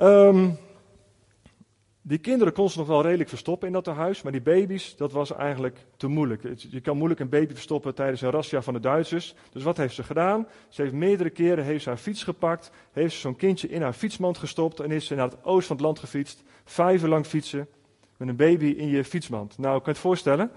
um, 0.00 0.56
die 2.06 2.18
kinderen 2.18 2.52
kon 2.52 2.70
ze 2.70 2.78
nog 2.78 2.86
wel 2.86 3.02
redelijk 3.02 3.28
verstoppen 3.28 3.66
in 3.66 3.72
dat 3.72 3.86
huis, 3.86 4.22
maar 4.22 4.32
die 4.32 4.40
baby's, 4.40 4.96
dat 4.96 5.12
was 5.12 5.32
eigenlijk 5.32 5.78
te 5.96 6.06
moeilijk. 6.06 6.42
Je 6.56 6.80
kan 6.80 6.96
moeilijk 6.96 7.20
een 7.20 7.28
baby 7.28 7.52
verstoppen 7.52 7.94
tijdens 7.94 8.20
een 8.20 8.30
razzia 8.30 8.62
van 8.62 8.74
de 8.74 8.80
Duitsers. 8.80 9.34
Dus 9.52 9.62
wat 9.62 9.76
heeft 9.76 9.94
ze 9.94 10.02
gedaan? 10.02 10.46
Ze 10.68 10.82
heeft 10.82 10.94
meerdere 10.94 11.30
keren 11.30 11.64
heeft 11.64 11.84
haar 11.84 11.96
fiets 11.96 12.22
gepakt, 12.22 12.70
heeft 12.92 13.14
ze 13.14 13.20
zo'n 13.20 13.36
kindje 13.36 13.68
in 13.68 13.82
haar 13.82 13.92
fietsmand 13.92 14.38
gestopt 14.38 14.80
en 14.80 14.90
is 14.90 15.06
ze 15.06 15.14
naar 15.14 15.30
het 15.30 15.44
oosten 15.44 15.66
van 15.66 15.76
het 15.76 15.84
land 15.84 15.98
gefietst. 15.98 16.42
Vijf 16.64 17.02
lang 17.02 17.26
fietsen 17.26 17.68
met 18.16 18.28
een 18.28 18.36
baby 18.36 18.66
in 18.66 18.88
je 18.88 19.04
fietsmand. 19.04 19.58
Nou, 19.58 19.74
kan 19.74 19.82
je 19.84 19.90
het 19.90 19.98
voorstellen? 19.98 20.50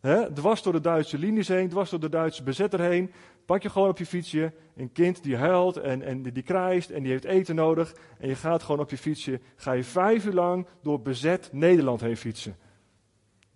He, 0.00 0.32
dwars 0.32 0.62
door 0.62 0.72
de 0.72 0.80
Duitse 0.80 1.18
linies 1.18 1.48
heen, 1.48 1.68
dwars 1.68 1.90
door 1.90 2.00
de 2.00 2.08
Duitse 2.08 2.42
bezetter 2.42 2.80
heen. 2.80 3.12
Pak 3.48 3.62
je 3.62 3.70
gewoon 3.70 3.88
op 3.88 3.98
je 3.98 4.06
fietsje 4.06 4.52
een 4.76 4.92
kind 4.92 5.22
die 5.22 5.36
huilt 5.36 5.76
en, 5.76 6.02
en 6.02 6.22
die, 6.22 6.42
krijst 6.42 6.90
en 6.90 7.02
die 7.02 7.12
heeft 7.12 7.24
eten 7.24 7.54
nodig. 7.54 7.94
En 8.18 8.28
je 8.28 8.34
gaat 8.34 8.62
gewoon 8.62 8.80
op 8.80 8.90
je 8.90 8.98
fietsje, 8.98 9.40
ga 9.56 9.72
je 9.72 9.84
vijf 9.84 10.24
uur 10.24 10.32
lang 10.32 10.66
door 10.82 11.00
bezet 11.00 11.48
Nederland 11.52 12.00
heen 12.00 12.16
fietsen. 12.16 12.56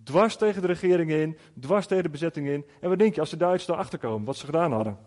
Dwars 0.02 0.36
tegen 0.36 0.60
de 0.60 0.66
regering 0.66 1.10
in, 1.10 1.38
dwars 1.60 1.86
tegen 1.86 2.02
de 2.02 2.08
bezetting 2.08 2.48
in. 2.48 2.64
En 2.80 2.88
wat 2.88 2.98
denk 2.98 3.14
je 3.14 3.20
als 3.20 3.30
de 3.30 3.36
Duitsers 3.36 3.68
erachter 3.68 3.98
komen, 3.98 4.26
wat 4.26 4.36
ze 4.36 4.44
gedaan 4.44 4.72
hadden? 4.72 4.98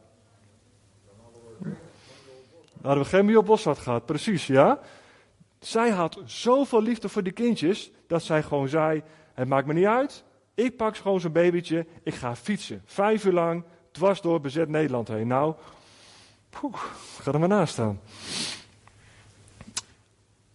Dan 1.60 1.74
hadden 2.82 3.04
we 3.04 3.10
geen 3.10 3.26
meer 3.26 3.38
op 3.38 3.46
Boshart 3.46 3.78
gehad, 3.78 4.06
precies, 4.06 4.48
ja. 4.48 4.80
Zij 5.60 5.90
had 5.90 6.22
zoveel 6.26 6.82
liefde 6.82 7.10
voor 7.10 7.24
die 7.24 7.34
kindjes, 7.34 7.92
dat 8.08 8.24
zij 8.24 8.44
gewoon 8.44 8.68
zei, 8.68 9.04
het 9.34 9.48
maakt 9.48 9.68
me 9.68 9.74
niet 9.74 9.86
uit, 9.86 10.24
ik 10.54 10.78
pak 10.78 10.98
gewoon 10.98 11.20
zo'n 11.20 11.32
babytje, 11.32 11.86
ik 12.04 12.14
ga 12.14 12.36
fietsen. 12.36 12.82
Vijf 12.86 13.26
uur 13.26 13.34
lang, 13.34 13.64
dwars 13.96 14.22
door 14.22 14.42
bezet 14.42 14.70
Nederland 14.70 15.08
heen. 15.08 15.28
Nou, 15.28 15.54
poeh, 16.50 16.84
ga 17.22 17.32
er 17.32 17.40
maar 17.40 17.48
naast 17.48 17.74
staan. 17.74 18.00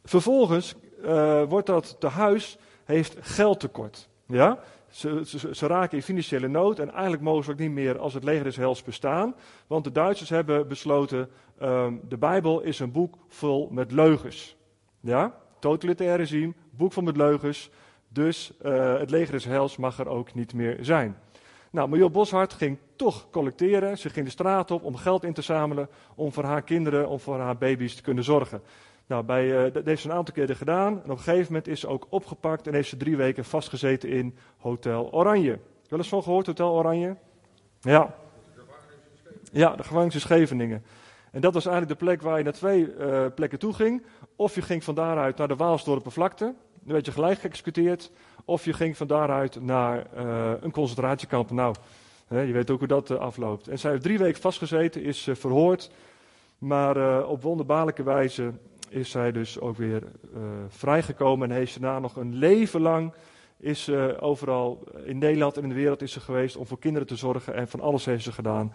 Vervolgens 0.05 0.74
uh, 1.05 1.42
wordt 1.42 1.66
dat 1.66 1.96
tehuis 1.98 2.59
heeft 2.85 3.16
geldtekort. 3.20 4.09
Ja? 4.26 4.59
Ze, 4.88 5.20
ze, 5.53 5.66
raken 5.66 5.96
in 5.96 6.03
financiële 6.03 6.48
nood 6.48 6.79
en 6.79 6.90
eigenlijk 6.90 7.22
mogen 7.22 7.44
ze 7.44 7.50
ook 7.50 7.59
niet 7.59 7.70
meer 7.70 7.98
als 7.98 8.14
het 8.14 8.24
leger 8.24 8.44
des 8.44 8.57
hels 8.57 8.83
bestaan. 8.83 9.35
Want 9.66 9.85
de 9.85 9.92
Duitsers 9.92 10.31
hebben 10.31 10.68
besloten, 10.68 11.31
um, 11.62 12.00
de 12.09 12.18
Bijbel 12.18 12.61
is 12.61 12.79
een 12.79 12.92
boek 12.92 13.16
vol 13.29 13.68
met 13.70 13.92
leugens. 13.92 14.57
Ja? 15.00 15.35
Totalitair 15.59 16.16
regime, 16.16 16.55
boek 16.70 16.92
vol 16.92 17.03
met 17.03 17.16
leugens. 17.16 17.70
Dus 18.09 18.53
uh, 18.62 18.98
het 18.98 19.11
leger 19.11 19.33
des 19.33 19.44
hels 19.44 19.76
mag 19.76 19.98
er 19.98 20.09
ook 20.09 20.35
niet 20.35 20.55
meer 20.55 20.79
zijn. 20.81 21.16
Nou, 21.70 21.88
Marjo 21.88 22.11
Boshart 22.11 22.52
ging 22.52 22.78
toch 22.96 23.30
collecteren. 23.30 23.98
Ze 23.98 24.09
ging 24.09 24.24
de 24.24 24.30
straat 24.30 24.70
op 24.70 24.85
om 24.85 24.96
geld 24.96 25.24
in 25.24 25.33
te 25.33 25.42
zamelen. 25.42 25.88
Om 26.14 26.33
voor 26.33 26.44
haar 26.44 26.62
kinderen, 26.62 27.09
om 27.09 27.20
voor 27.20 27.38
haar 27.38 27.59
baby's 27.59 27.94
te 27.94 28.02
kunnen 28.02 28.24
zorgen. 28.24 28.62
Nou, 29.06 29.24
bij, 29.24 29.66
uh, 29.66 29.72
dat 29.72 29.85
heeft 29.85 30.02
ze 30.02 30.09
een 30.09 30.14
aantal 30.14 30.35
keren 30.35 30.56
gedaan. 30.56 30.92
En 30.92 31.11
op 31.11 31.16
een 31.16 31.18
gegeven 31.18 31.46
moment 31.46 31.68
is 31.68 31.80
ze 31.80 31.88
ook 31.88 32.06
opgepakt. 32.09 32.66
En 32.66 32.74
heeft 32.74 32.88
ze 32.88 32.96
drie 32.96 33.16
weken 33.16 33.44
vastgezeten 33.44 34.09
in 34.09 34.37
Hotel 34.56 35.12
Oranje. 35.12 35.59
Wel 35.88 35.98
eens 35.98 36.09
van 36.09 36.22
gehoord, 36.22 36.46
Hotel 36.46 36.72
Oranje? 36.72 37.16
Ja. 37.80 38.14
Ja, 39.52 39.76
de 39.76 39.83
gevangenis 39.83 40.14
in 40.14 40.20
Scheveningen. 40.20 40.85
En 41.30 41.40
dat 41.40 41.54
was 41.54 41.66
eigenlijk 41.66 41.98
de 41.98 42.04
plek 42.04 42.22
waar 42.22 42.38
je 42.38 42.44
naar 42.44 42.52
twee 42.52 42.94
uh, 42.94 43.26
plekken 43.35 43.59
toe 43.59 43.72
ging. 43.72 44.02
Of 44.37 44.54
je 44.54 44.62
ging 44.62 44.85
van 44.85 44.94
daaruit 44.94 45.37
naar 45.37 45.48
de 45.48 45.56
Waalsdorpenvlakte 45.56 46.54
dan 46.83 46.92
werd 46.92 47.06
je 47.06 47.12
gelijk 47.12 47.38
geëxecuteerd. 47.38 48.11
Of 48.44 48.64
je 48.64 48.72
ging 48.72 48.96
van 48.96 49.07
daaruit 49.07 49.61
naar 49.61 50.07
uh, 50.16 50.53
een 50.61 50.70
concentratiekamp. 50.70 51.50
Nou, 51.50 51.74
hè, 52.26 52.40
je 52.40 52.53
weet 52.53 52.70
ook 52.70 52.79
hoe 52.79 52.88
dat 52.88 53.11
uh, 53.11 53.18
afloopt. 53.18 53.68
En 53.68 53.79
zij 53.79 53.90
heeft 53.90 54.03
drie 54.03 54.18
weken 54.18 54.40
vastgezeten, 54.40 55.03
is 55.03 55.26
uh, 55.26 55.35
verhoord. 55.35 55.90
Maar 56.59 57.26
op 57.26 57.42
wonderbaarlijke 57.42 58.03
wijze 58.03 58.53
is 58.88 59.11
zij 59.11 59.33
dus 59.33 59.61
ook 59.61 59.76
weer 59.76 60.03
vrijgekomen. 60.68 61.50
En 61.50 61.57
heeft 61.57 61.72
ze 61.72 61.81
daarna 61.81 61.98
nog 61.98 62.16
een 62.16 62.35
leven 62.35 62.81
lang 62.81 63.12
is 63.59 63.90
overal 64.20 64.85
in 65.05 65.18
Nederland 65.18 65.57
en 65.57 65.62
in 65.62 65.68
de 65.68 65.74
wereld 65.74 66.03
is 66.03 66.12
ze 66.12 66.20
geweest 66.20 66.57
om 66.57 66.66
voor 66.66 66.79
kinderen 66.79 67.09
te 67.09 67.16
zorgen. 67.16 67.55
En 67.55 67.68
van 67.68 67.81
alles 67.81 68.05
heeft 68.05 68.24
ze 68.24 68.33
gedaan. 68.33 68.72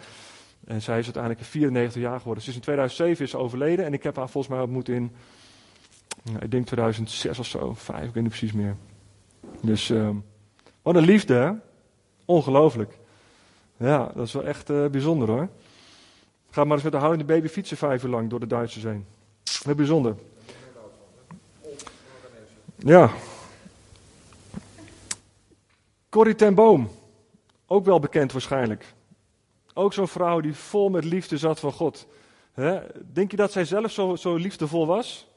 En 0.65 0.82
zij 0.82 0.99
is 0.99 1.04
uiteindelijk 1.04 1.43
94 1.43 2.01
jaar 2.01 2.19
geworden. 2.19 2.43
Ze 2.43 2.49
is 2.49 2.56
in 2.56 2.62
2007 2.62 3.25
is 3.25 3.36
overleden. 3.36 3.86
En 3.86 3.93
ik 3.93 4.04
heb 4.04 4.15
haar 4.15 4.30
volgens 4.30 4.54
mij 4.54 4.63
ontmoet 4.63 4.89
in 4.89 5.12
ik 6.39 6.51
denk 6.51 6.65
2006 6.65 7.39
of 7.39 7.45
zo, 7.45 7.73
vijf, 7.73 8.08
ik 8.08 8.13
weet 8.13 8.23
niet 8.23 8.38
precies 8.38 8.54
meer. 8.54 8.75
Dus 9.65 9.89
uh, 9.89 10.10
wat 10.82 10.95
een 10.95 11.04
liefde, 11.06 11.34
hè? 11.34 11.51
Ongelooflijk. 12.25 12.97
Ja, 13.78 14.12
dat 14.15 14.28
is 14.28 14.34
wel 14.34 14.43
echt 14.43 14.69
uh, 14.69 14.86
bijzonder 14.88 15.30
hoor. 15.30 15.49
Ga 16.49 16.63
maar 16.63 16.73
eens 16.73 16.84
met 16.84 16.91
de 16.91 16.97
houdende 16.97 17.34
baby 17.34 17.47
fietsen 17.47 17.78
vijf 17.78 18.04
uur 18.04 18.10
lang 18.10 18.30
door 18.30 18.39
de 18.39 18.47
Duitsers 18.47 18.84
heen. 18.84 19.06
Heel 19.63 19.75
bijzonder. 19.75 20.15
Ja. 22.75 23.12
Corrie 26.10 26.36
ten 26.36 26.56
Boom. 26.56 26.89
Ook 27.67 27.86
wel 27.86 27.99
bekend 27.99 28.32
waarschijnlijk. 28.32 28.93
Ook 29.73 29.93
zo'n 29.93 30.08
vrouw 30.08 30.39
die 30.39 30.56
vol 30.56 30.89
met 30.89 31.04
liefde 31.04 31.38
zat 31.38 31.60
van 31.60 31.71
God. 31.71 32.08
Denk 33.13 33.32
je 33.32 33.38
dat 33.38 33.51
zij 33.51 33.65
zelf 33.65 33.91
zo, 33.91 34.15
zo 34.15 34.36
liefdevol 34.36 34.88
was? 34.88 35.28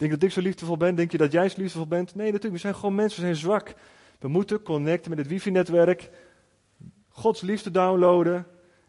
Denk 0.00 0.12
dat 0.12 0.22
ik 0.22 0.32
zo 0.32 0.40
liefdevol 0.40 0.76
ben? 0.76 0.94
Denk 0.94 1.12
je 1.12 1.18
dat 1.18 1.32
jij 1.32 1.48
zo 1.48 1.60
liefdevol 1.60 1.86
bent? 1.86 2.14
Nee, 2.14 2.26
natuurlijk. 2.26 2.52
We 2.52 2.60
zijn 2.60 2.74
gewoon 2.74 2.94
mensen, 2.94 3.20
we 3.20 3.26
zijn 3.26 3.38
zwak. 3.38 3.74
We 4.18 4.28
moeten 4.28 4.62
connecten 4.62 5.10
met 5.10 5.18
het 5.18 5.28
wifi-netwerk. 5.28 6.10
Gods 7.08 7.40
liefde 7.40 7.70
downloaden. 7.70 8.46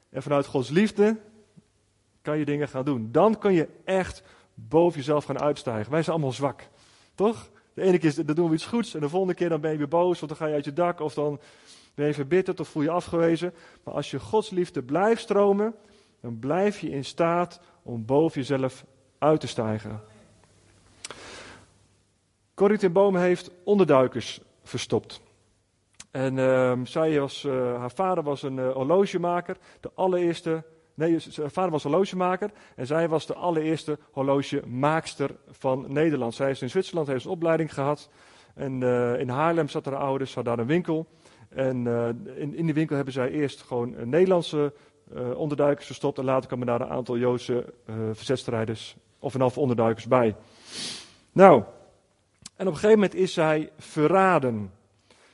En 0.10 0.22
vanuit 0.22 0.46
Gods 0.46 0.70
liefde 0.70 1.18
kan 2.22 2.38
je 2.38 2.46
dingen 2.46 2.68
gaan 2.68 2.86
doen. 2.86 3.12
Dan 3.12 3.38
kun 3.38 3.54
je 3.54 3.68
echt 3.84 4.24
boven 4.54 4.98
jezelf 4.98 5.26
gaan 5.26 5.40
uitstijgen. 5.40 5.92
Wij 5.92 6.02
zijn 6.02 6.16
allemaal 6.16 6.34
zwak. 6.34 6.68
Toch? 7.16 7.50
De 7.74 7.82
ene 7.82 7.98
keer 7.98 8.36
doen 8.36 8.48
we 8.48 8.54
iets 8.54 8.66
goeds 8.66 8.94
en 8.94 9.00
de 9.00 9.10
volgende 9.10 9.36
keer 9.36 9.50
dan 9.50 9.62
ben 9.62 9.72
je 9.72 9.78
weer 9.78 9.88
boos, 9.88 10.20
want 10.20 10.32
dan 10.32 10.42
ga 10.42 10.48
je 10.48 10.54
uit 10.54 10.66
je 10.66 10.74
dak 10.74 11.00
of 11.00 11.14
dan 11.14 11.40
ben 11.96 12.08
je 12.08 12.14
verbitterd 12.14 12.60
of 12.60 12.68
voel 12.68 12.84
je 12.84 12.90
afgewezen. 12.90 13.54
Maar 13.84 13.94
als 13.94 14.12
je 14.12 14.20
Gods 14.20 14.50
liefde 14.50 14.84
blijft 14.84 15.22
stromen, 15.22 15.76
dan 16.22 16.40
blijf 16.40 16.80
je 16.80 16.90
in 16.90 17.06
staat 17.06 17.60
om 17.84 18.06
boven 18.06 18.40
jezelf 18.40 18.86
uit 19.18 19.40
te 19.40 19.48
stijgen. 19.48 20.11
Corrie 22.62 22.80
ten 22.80 22.92
Boom 22.92 23.16
heeft 23.16 23.52
onderduikers 23.64 24.42
verstopt. 24.64 25.22
En 26.12 26.40
ehm, 26.40 26.86
zij 26.86 27.20
was, 27.20 27.44
eh, 27.44 27.80
haar 27.80 27.92
vader 27.92 28.24
was 28.24 28.44
een 28.44 28.58
uh, 28.58 28.72
horlogemaker, 28.72 29.58
de 29.80 29.92
allereerste. 29.94 30.64
Nee, 30.94 31.18
haar 31.36 31.52
vader 31.52 31.72
was 31.72 31.84
horlogemaker 31.84 32.52
en 32.76 32.88
zij 32.88 33.10
was 33.10 33.26
de 33.26 33.34
allereerste 33.34 33.98
horlogemaakster 34.12 35.30
van 35.50 35.86
Nederland. 35.88 36.34
Zij 36.34 36.50
is 36.50 36.62
in 36.62 36.70
Zwitserland, 36.70 37.08
heeft 37.08 37.26
een 37.26 37.32
opleiding 37.32 37.74
gehad. 37.74 38.10
En 38.56 38.82
uh, 38.82 39.20
in 39.20 39.30
Haarlem 39.30 39.68
zat 39.68 39.86
haar 39.86 39.96
ouders, 39.96 40.36
had 40.36 40.46
daar 40.46 40.60
een 40.60 40.66
winkel. 40.66 41.08
En 41.50 41.88
in, 42.36 42.56
in 42.56 42.66
die 42.66 42.74
winkel 42.74 42.96
hebben 42.96 43.14
zij 43.14 43.30
eerst 43.30 43.62
gewoon 43.62 44.10
Nederlandse 44.10 44.74
onderduikers 45.36 45.86
verstopt. 45.86 46.18
En 46.18 46.26
later 46.26 46.48
kwamen 46.48 46.68
daar 46.68 46.82
een 46.82 46.90
aantal 46.90 47.18
Joodse 47.18 47.74
verzetstrijders 48.12 48.96
of 49.20 49.34
een 49.34 49.42
half 49.42 49.58
onderduikers 49.58 50.08
bij. 50.08 50.36
Nou, 51.32 51.64
en 52.62 52.68
op 52.68 52.74
een 52.74 52.80
gegeven 52.80 53.02
moment 53.02 53.20
is 53.20 53.34
zij 53.34 53.72
verraden. 53.78 54.72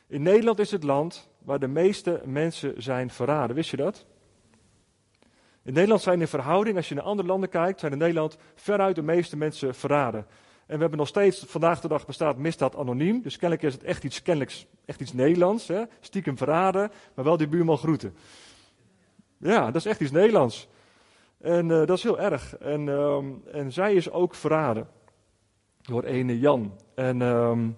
In 0.07 0.21
Nederland 0.21 0.59
is 0.59 0.71
het 0.71 0.83
land 0.83 1.29
waar 1.39 1.59
de 1.59 1.67
meeste 1.67 2.21
mensen 2.25 2.83
zijn 2.83 3.09
verraden. 3.09 3.55
Wist 3.55 3.69
je 3.69 3.77
dat? 3.77 4.05
In 5.63 5.73
Nederland 5.73 6.01
zijn 6.01 6.21
in 6.21 6.27
verhouding, 6.27 6.75
als 6.77 6.89
je 6.89 6.95
naar 6.95 7.03
andere 7.03 7.27
landen 7.27 7.49
kijkt, 7.49 7.79
zijn 7.79 7.91
in 7.91 7.97
Nederland 7.97 8.37
veruit 8.55 8.95
de 8.95 9.01
meeste 9.01 9.37
mensen 9.37 9.75
verraden. 9.75 10.25
En 10.65 10.75
we 10.75 10.81
hebben 10.81 10.97
nog 10.99 11.07
steeds, 11.07 11.43
vandaag 11.47 11.81
de 11.81 11.87
dag 11.87 12.05
bestaat 12.05 12.37
misdaad 12.37 12.75
anoniem. 12.75 13.21
Dus 13.21 13.37
kennelijk 13.37 13.67
is 13.67 13.73
het 13.73 13.83
echt 13.83 14.03
iets, 14.03 14.21
kennelijk, 14.21 14.65
echt 14.85 15.01
iets 15.01 15.13
Nederlands. 15.13 15.67
Hè? 15.67 15.83
Stiekem 15.99 16.37
verraden, 16.37 16.91
maar 17.13 17.25
wel 17.25 17.37
die 17.37 17.47
buurman 17.47 17.77
groeten. 17.77 18.15
Ja, 19.37 19.65
dat 19.65 19.75
is 19.75 19.85
echt 19.85 19.99
iets 19.99 20.11
Nederlands. 20.11 20.67
En 21.41 21.69
uh, 21.69 21.77
dat 21.77 21.97
is 21.97 22.03
heel 22.03 22.19
erg. 22.19 22.57
En, 22.57 22.87
uh, 22.87 23.23
en 23.51 23.71
zij 23.71 23.93
is 23.93 24.11
ook 24.11 24.35
verraden 24.35 24.95
door 25.87 26.03
ene 26.03 26.39
Jan. 26.39 26.73
En, 26.95 27.21
um, 27.21 27.77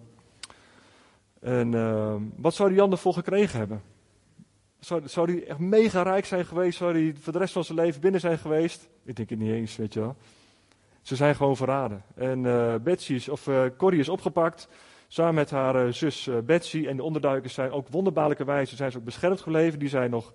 en 1.40 1.72
uh, 1.72 2.16
wat 2.36 2.54
zou 2.54 2.70
die 2.70 2.78
Jan 2.78 2.92
ervoor 2.92 3.14
gekregen 3.14 3.60
hebben? 3.60 3.82
Zou, 4.80 5.02
zou 5.08 5.32
hij 5.32 5.48
echt 5.48 5.60
mega 5.60 6.02
rijk 6.02 6.26
zijn 6.26 6.46
geweest? 6.46 6.78
Zou 6.78 6.94
hij 6.94 7.16
voor 7.20 7.34
de 7.34 7.40
rest 7.40 7.54
van 7.54 7.64
zijn 7.64 7.78
leven 7.78 8.02
binnen 8.02 8.20
zijn 8.20 8.38
geweest? 8.38 8.90
Ik 9.04 9.16
denk 9.16 9.30
het 9.30 9.40
niet 9.40 9.52
eens, 9.52 9.76
weet 9.76 9.94
je 9.94 10.00
wel. 10.00 10.16
Ze 11.02 11.16
zijn 11.16 11.36
gewoon 11.36 11.58
verraden. 11.58 12.04
En 12.16 12.44
uh, 12.44 12.76
Betsy 12.76 13.14
is, 13.14 13.30
of 13.30 13.48
uh, 13.48 13.62
Corrie 13.78 14.00
is 14.00 14.10
opgepakt. 14.10 14.70
Samen 15.08 15.34
met 15.34 15.50
haar 15.50 15.86
uh, 15.86 15.94
zus 15.94 16.30
Betsy. 16.46 16.86
En 16.88 16.98
de 16.98 17.04
onderduikers 17.04 17.54
zijn 17.54 17.72
ook 17.72 17.88
wonderbaarlijke 17.88 18.46
wijze 18.46 18.76
zijn 18.76 18.92
ze 18.92 18.98
ook 18.98 19.04
beschermd 19.04 19.42
gebleven. 19.42 19.80
Die 19.80 19.90
zijn 19.90 20.10
nog 20.10 20.34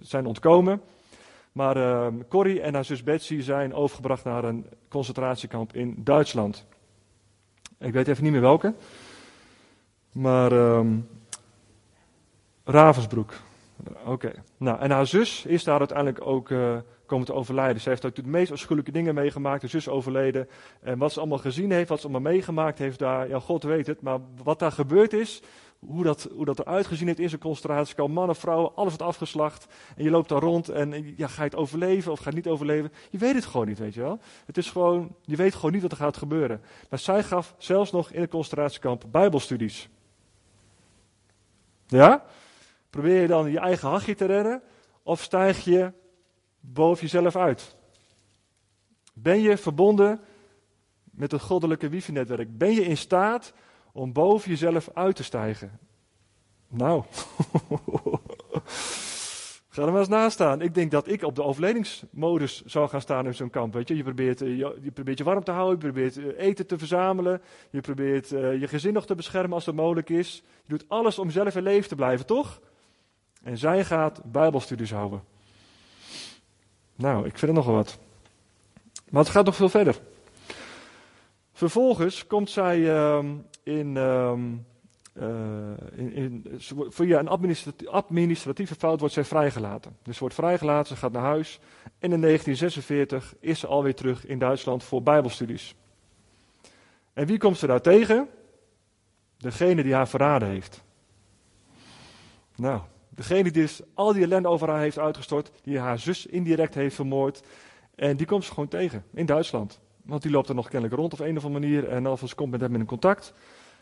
zijn 0.00 0.26
ontkomen. 0.26 0.80
Maar 1.52 1.76
uh, 1.76 2.06
Corrie 2.28 2.60
en 2.60 2.74
haar 2.74 2.84
zus 2.84 3.02
Betsy 3.02 3.40
zijn 3.40 3.74
overgebracht 3.74 4.24
naar 4.24 4.44
een 4.44 4.66
concentratiekamp 4.88 5.74
in 5.74 5.94
Duitsland. 5.98 6.66
Ik 7.78 7.92
weet 7.92 8.08
even 8.08 8.22
niet 8.22 8.32
meer 8.32 8.40
welke. 8.40 8.74
Maar 10.12 10.52
um, 10.52 11.08
Ravensbroek. 12.64 13.32
Oké. 14.04 14.32
Nou, 14.56 14.80
en 14.80 14.90
haar 14.90 15.06
zus 15.06 15.46
is 15.46 15.64
daar 15.64 15.78
uiteindelijk 15.78 16.26
ook 16.26 16.50
uh, 16.50 16.76
komen 17.06 17.26
te 17.26 17.34
overlijden. 17.34 17.82
Ze 17.82 17.88
heeft 17.88 18.04
ook 18.04 18.14
de 18.14 18.26
meest 18.26 18.52
afschuwelijke 18.52 18.92
dingen 18.92 19.14
meegemaakt. 19.14 19.60
De 19.60 19.68
zus 19.68 19.88
overleden. 19.88 20.48
En 20.80 20.98
wat 20.98 21.12
ze 21.12 21.18
allemaal 21.18 21.38
gezien 21.38 21.70
heeft, 21.70 21.88
wat 21.88 22.00
ze 22.00 22.08
allemaal 22.08 22.32
meegemaakt 22.32 22.78
heeft 22.78 22.98
daar. 22.98 23.28
Ja, 23.28 23.38
God 23.38 23.62
weet 23.62 23.86
het. 23.86 24.00
Maar 24.00 24.18
wat 24.42 24.58
daar 24.58 24.72
gebeurd 24.72 25.12
is, 25.12 25.42
hoe 25.78 26.04
dat, 26.04 26.28
hoe 26.32 26.44
dat 26.44 26.58
eruit 26.58 26.86
gezien 26.86 27.06
heeft 27.06 27.18
in 27.18 27.28
zijn 27.28 27.40
concentratiekamp. 27.40 28.14
Mannen, 28.14 28.36
vrouwen, 28.36 28.74
alles 28.74 28.96
wordt 28.96 29.02
afgeslacht. 29.02 29.66
En 29.96 30.04
je 30.04 30.10
loopt 30.10 30.28
daar 30.28 30.40
rond 30.40 30.68
en 30.68 31.14
ja, 31.16 31.26
ga 31.26 31.42
je 31.42 31.48
het 31.48 31.58
overleven 31.58 32.12
of 32.12 32.18
ga 32.18 32.30
je 32.30 32.36
het 32.36 32.44
niet 32.44 32.52
overleven? 32.54 32.92
Je 33.10 33.18
weet 33.18 33.34
het 33.34 33.46
gewoon 33.46 33.66
niet, 33.66 33.78
weet 33.78 33.94
je 33.94 34.00
wel. 34.00 34.20
Het 34.46 34.56
is 34.56 34.70
gewoon, 34.70 35.14
je 35.22 35.36
weet 35.36 35.54
gewoon 35.54 35.72
niet 35.72 35.82
wat 35.82 35.90
er 35.90 35.96
gaat 35.96 36.16
gebeuren. 36.16 36.60
Maar 36.90 36.98
zij 36.98 37.22
gaf 37.22 37.54
zelfs 37.58 37.92
nog 37.92 38.10
in 38.10 38.20
het 38.20 38.30
concentratiekamp 38.30 39.04
bijbelstudies. 39.10 39.88
Ja? 41.86 42.24
Probeer 42.90 43.20
je 43.20 43.26
dan 43.26 43.50
je 43.50 43.58
eigen 43.58 43.88
hachje 43.88 44.14
te 44.14 44.24
redden? 44.24 44.62
Of 45.02 45.22
stijg 45.22 45.64
je 45.64 45.92
boven 46.60 47.02
jezelf 47.02 47.36
uit? 47.36 47.76
Ben 49.12 49.40
je 49.40 49.56
verbonden 49.56 50.20
met 51.10 51.32
het 51.32 51.40
goddelijke 51.40 51.88
wifi-netwerk? 51.88 52.58
Ben 52.58 52.72
je 52.72 52.84
in 52.84 52.96
staat 52.96 53.52
om 53.98 54.12
boven 54.12 54.50
jezelf 54.50 54.88
uit 54.94 55.16
te 55.16 55.24
stijgen. 55.24 55.78
Nou, 56.68 57.02
ga 59.68 59.82
er 59.82 59.90
maar 59.90 60.00
eens 60.00 60.08
naast 60.08 60.32
staan. 60.32 60.60
Ik 60.60 60.74
denk 60.74 60.90
dat 60.90 61.08
ik 61.08 61.22
op 61.22 61.34
de 61.34 61.42
overledingsmodus 61.42 62.64
zou 62.64 62.88
gaan 62.88 63.00
staan 63.00 63.26
in 63.26 63.34
zo'n 63.34 63.50
kamp. 63.50 63.74
Weet 63.74 63.88
je? 63.88 63.96
Je, 63.96 64.02
probeert, 64.02 64.42
eh, 64.42 64.56
je, 64.56 64.90
probeert 64.94 65.18
je 65.18 65.24
warm 65.24 65.44
te 65.44 65.50
houden, 65.50 65.74
je 65.74 65.92
probeert 65.92 66.16
eh, 66.16 66.46
eten 66.46 66.66
te 66.66 66.78
verzamelen, 66.78 67.42
je 67.70 67.80
probeert 67.80 68.32
uh, 68.32 68.60
je 68.60 68.68
gezin 68.68 68.92
nog 68.92 69.06
te 69.06 69.14
beschermen 69.14 69.52
als 69.52 69.64
dat 69.64 69.74
mogelijk 69.74 70.08
is. 70.08 70.42
Je 70.64 70.68
doet 70.68 70.84
alles 70.88 71.18
om 71.18 71.30
zelf 71.30 71.56
in 71.56 71.62
leven 71.62 71.88
te 71.88 71.94
blijven, 71.94 72.26
toch? 72.26 72.60
En 73.42 73.58
zij 73.58 73.84
gaat 73.84 74.20
bijbelstudies 74.24 74.90
houden. 74.90 75.22
Nou, 76.94 77.26
ik 77.26 77.38
vind 77.38 77.40
het 77.40 77.64
nogal 77.64 77.74
wat. 77.74 77.98
Maar 79.10 79.22
het 79.22 79.32
gaat 79.32 79.44
nog 79.44 79.56
veel 79.56 79.68
verder. 79.68 80.00
Vervolgens 81.58 82.26
komt 82.26 82.50
zij 82.50 82.78
uh, 82.78 83.24
in, 83.68 83.96
um, 83.96 84.66
in, 85.96 86.46
via 86.88 87.18
een 87.18 87.28
administratieve, 87.28 87.92
administratieve 87.92 88.74
fout 88.74 89.00
wordt 89.00 89.14
zij 89.14 89.24
vrijgelaten. 89.24 89.96
Dus 90.02 90.14
ze 90.14 90.20
wordt 90.20 90.34
vrijgelaten, 90.34 90.86
ze 90.86 91.00
gaat 91.00 91.12
naar 91.12 91.22
huis. 91.22 91.60
En 91.84 92.12
in 92.12 92.20
1946 92.20 93.34
is 93.40 93.58
ze 93.58 93.66
alweer 93.66 93.94
terug 93.94 94.26
in 94.26 94.38
Duitsland 94.38 94.84
voor 94.84 95.02
bijbelstudies. 95.02 95.74
En 97.12 97.26
wie 97.26 97.38
komt 97.38 97.58
ze 97.58 97.66
daar 97.66 97.80
tegen? 97.80 98.28
Degene 99.36 99.82
die 99.82 99.94
haar 99.94 100.08
verraden 100.08 100.48
heeft. 100.48 100.84
Nou, 102.56 102.80
degene 103.08 103.42
die 103.42 103.52
dus 103.52 103.80
al 103.94 104.12
die 104.12 104.22
ellende 104.22 104.48
over 104.48 104.68
haar 104.68 104.80
heeft 104.80 104.98
uitgestort, 104.98 105.50
die 105.62 105.78
haar 105.78 105.98
zus 105.98 106.26
indirect 106.26 106.74
heeft 106.74 106.94
vermoord. 106.94 107.42
En 107.94 108.16
die 108.16 108.26
komt 108.26 108.44
ze 108.44 108.50
gewoon 108.50 108.68
tegen 108.68 109.04
in 109.14 109.26
Duitsland. 109.26 109.80
Want 110.08 110.22
die 110.22 110.30
loopt 110.30 110.48
er 110.48 110.54
nog 110.54 110.68
kennelijk 110.68 111.00
rond 111.00 111.12
op 111.12 111.20
een 111.20 111.36
of 111.36 111.44
andere 111.44 111.66
manier. 111.66 111.88
En 111.88 112.06
alvast 112.06 112.34
komt 112.34 112.50
met 112.50 112.60
hem 112.60 112.74
in 112.74 112.84
contact. 112.84 113.32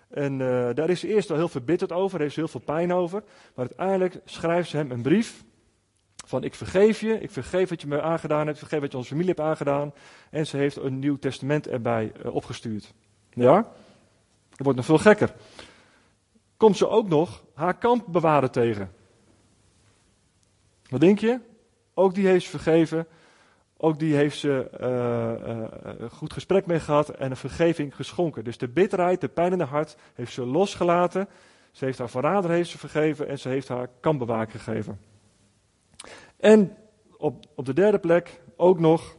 En 0.08 0.32
uh, 0.32 0.68
daar 0.74 0.90
is 0.90 1.00
ze 1.00 1.08
eerst 1.08 1.28
wel 1.28 1.38
heel 1.38 1.48
verbitterd 1.48 1.92
over, 1.92 2.20
heeft 2.20 2.34
ze 2.34 2.40
heel 2.40 2.48
veel 2.48 2.60
pijn 2.60 2.92
over. 2.92 3.22
Maar 3.54 3.66
uiteindelijk 3.66 4.20
schrijft 4.24 4.70
ze 4.70 4.76
hem 4.76 4.90
een 4.90 5.02
brief. 5.02 5.44
Van 6.26 6.44
ik 6.44 6.54
vergeef 6.54 7.00
je, 7.00 7.20
ik 7.20 7.30
vergeef 7.30 7.68
wat 7.68 7.80
je 7.80 7.86
me 7.86 8.02
aangedaan 8.02 8.46
hebt, 8.46 8.50
ik 8.50 8.58
vergeef 8.58 8.80
wat 8.80 8.90
je 8.90 8.96
onze 8.96 9.08
familie 9.08 9.28
hebt 9.34 9.48
aangedaan. 9.48 9.92
En 10.30 10.46
ze 10.46 10.56
heeft 10.56 10.76
een 10.76 10.98
nieuw 10.98 11.18
testament 11.18 11.68
erbij 11.68 12.12
uh, 12.24 12.34
opgestuurd. 12.34 12.94
Ja? 13.30 13.54
Dat 14.48 14.58
wordt 14.58 14.76
nog 14.76 14.86
veel 14.86 14.98
gekker. 14.98 15.34
Komt 16.56 16.76
ze 16.76 16.88
ook 16.88 17.08
nog 17.08 17.44
haar 17.54 17.78
kampbewaarder 17.78 18.50
tegen. 18.50 18.92
Wat 20.88 21.00
denk 21.00 21.18
je? 21.18 21.40
Ook 21.94 22.14
die 22.14 22.26
heeft 22.26 22.44
ze 22.44 22.50
vergeven. 22.50 23.06
Ook 23.78 23.98
die 23.98 24.14
heeft 24.14 24.38
ze 24.38 24.70
uh, 24.80 26.00
uh, 26.00 26.10
goed 26.10 26.32
gesprek 26.32 26.66
mee 26.66 26.80
gehad 26.80 27.08
en 27.08 27.30
een 27.30 27.36
vergeving 27.36 27.96
geschonken. 27.96 28.44
Dus 28.44 28.58
de 28.58 28.68
bitterheid, 28.68 29.20
de 29.20 29.28
pijn 29.28 29.52
in 29.52 29.58
haar 29.58 29.68
hart 29.68 29.96
heeft 30.14 30.32
ze 30.32 30.46
losgelaten. 30.46 31.28
Ze 31.72 31.84
heeft 31.84 31.98
haar 31.98 32.10
verrader 32.10 32.50
heeft 32.50 32.70
ze 32.70 32.78
vergeven 32.78 33.28
en 33.28 33.38
ze 33.38 33.48
heeft 33.48 33.68
haar 33.68 33.88
kampbewaker 34.00 34.60
gegeven. 34.60 35.00
En 36.36 36.76
op, 37.16 37.44
op 37.54 37.64
de 37.64 37.74
derde 37.74 37.98
plek 37.98 38.40
ook 38.56 38.78
nog, 38.78 39.16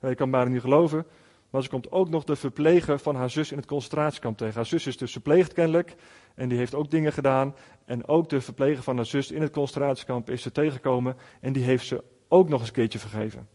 ik 0.00 0.16
kan 0.16 0.30
bijna 0.30 0.50
niet 0.50 0.60
geloven, 0.60 1.06
maar 1.50 1.62
ze 1.62 1.68
komt 1.68 1.92
ook 1.92 2.08
nog 2.08 2.24
de 2.24 2.36
verpleger 2.36 2.98
van 2.98 3.16
haar 3.16 3.30
zus 3.30 3.50
in 3.50 3.56
het 3.56 3.66
concentratiekamp 3.66 4.36
tegen. 4.36 4.54
Haar 4.54 4.66
zus 4.66 4.86
is 4.86 4.96
dus 4.96 5.12
verpleegd 5.12 5.52
kennelijk 5.52 5.94
en 6.34 6.48
die 6.48 6.58
heeft 6.58 6.74
ook 6.74 6.90
dingen 6.90 7.12
gedaan. 7.12 7.54
En 7.84 8.06
ook 8.08 8.28
de 8.28 8.40
verpleger 8.40 8.82
van 8.82 8.96
haar 8.96 9.06
zus 9.06 9.30
in 9.30 9.42
het 9.42 9.52
concentratiekamp 9.52 10.30
is 10.30 10.42
ze 10.42 10.52
tegengekomen 10.52 11.16
en 11.40 11.52
die 11.52 11.64
heeft 11.64 11.86
ze 11.86 12.04
ook 12.28 12.48
nog 12.48 12.58
eens 12.58 12.68
een 12.68 12.74
keertje 12.74 12.98
vergeven. 12.98 13.48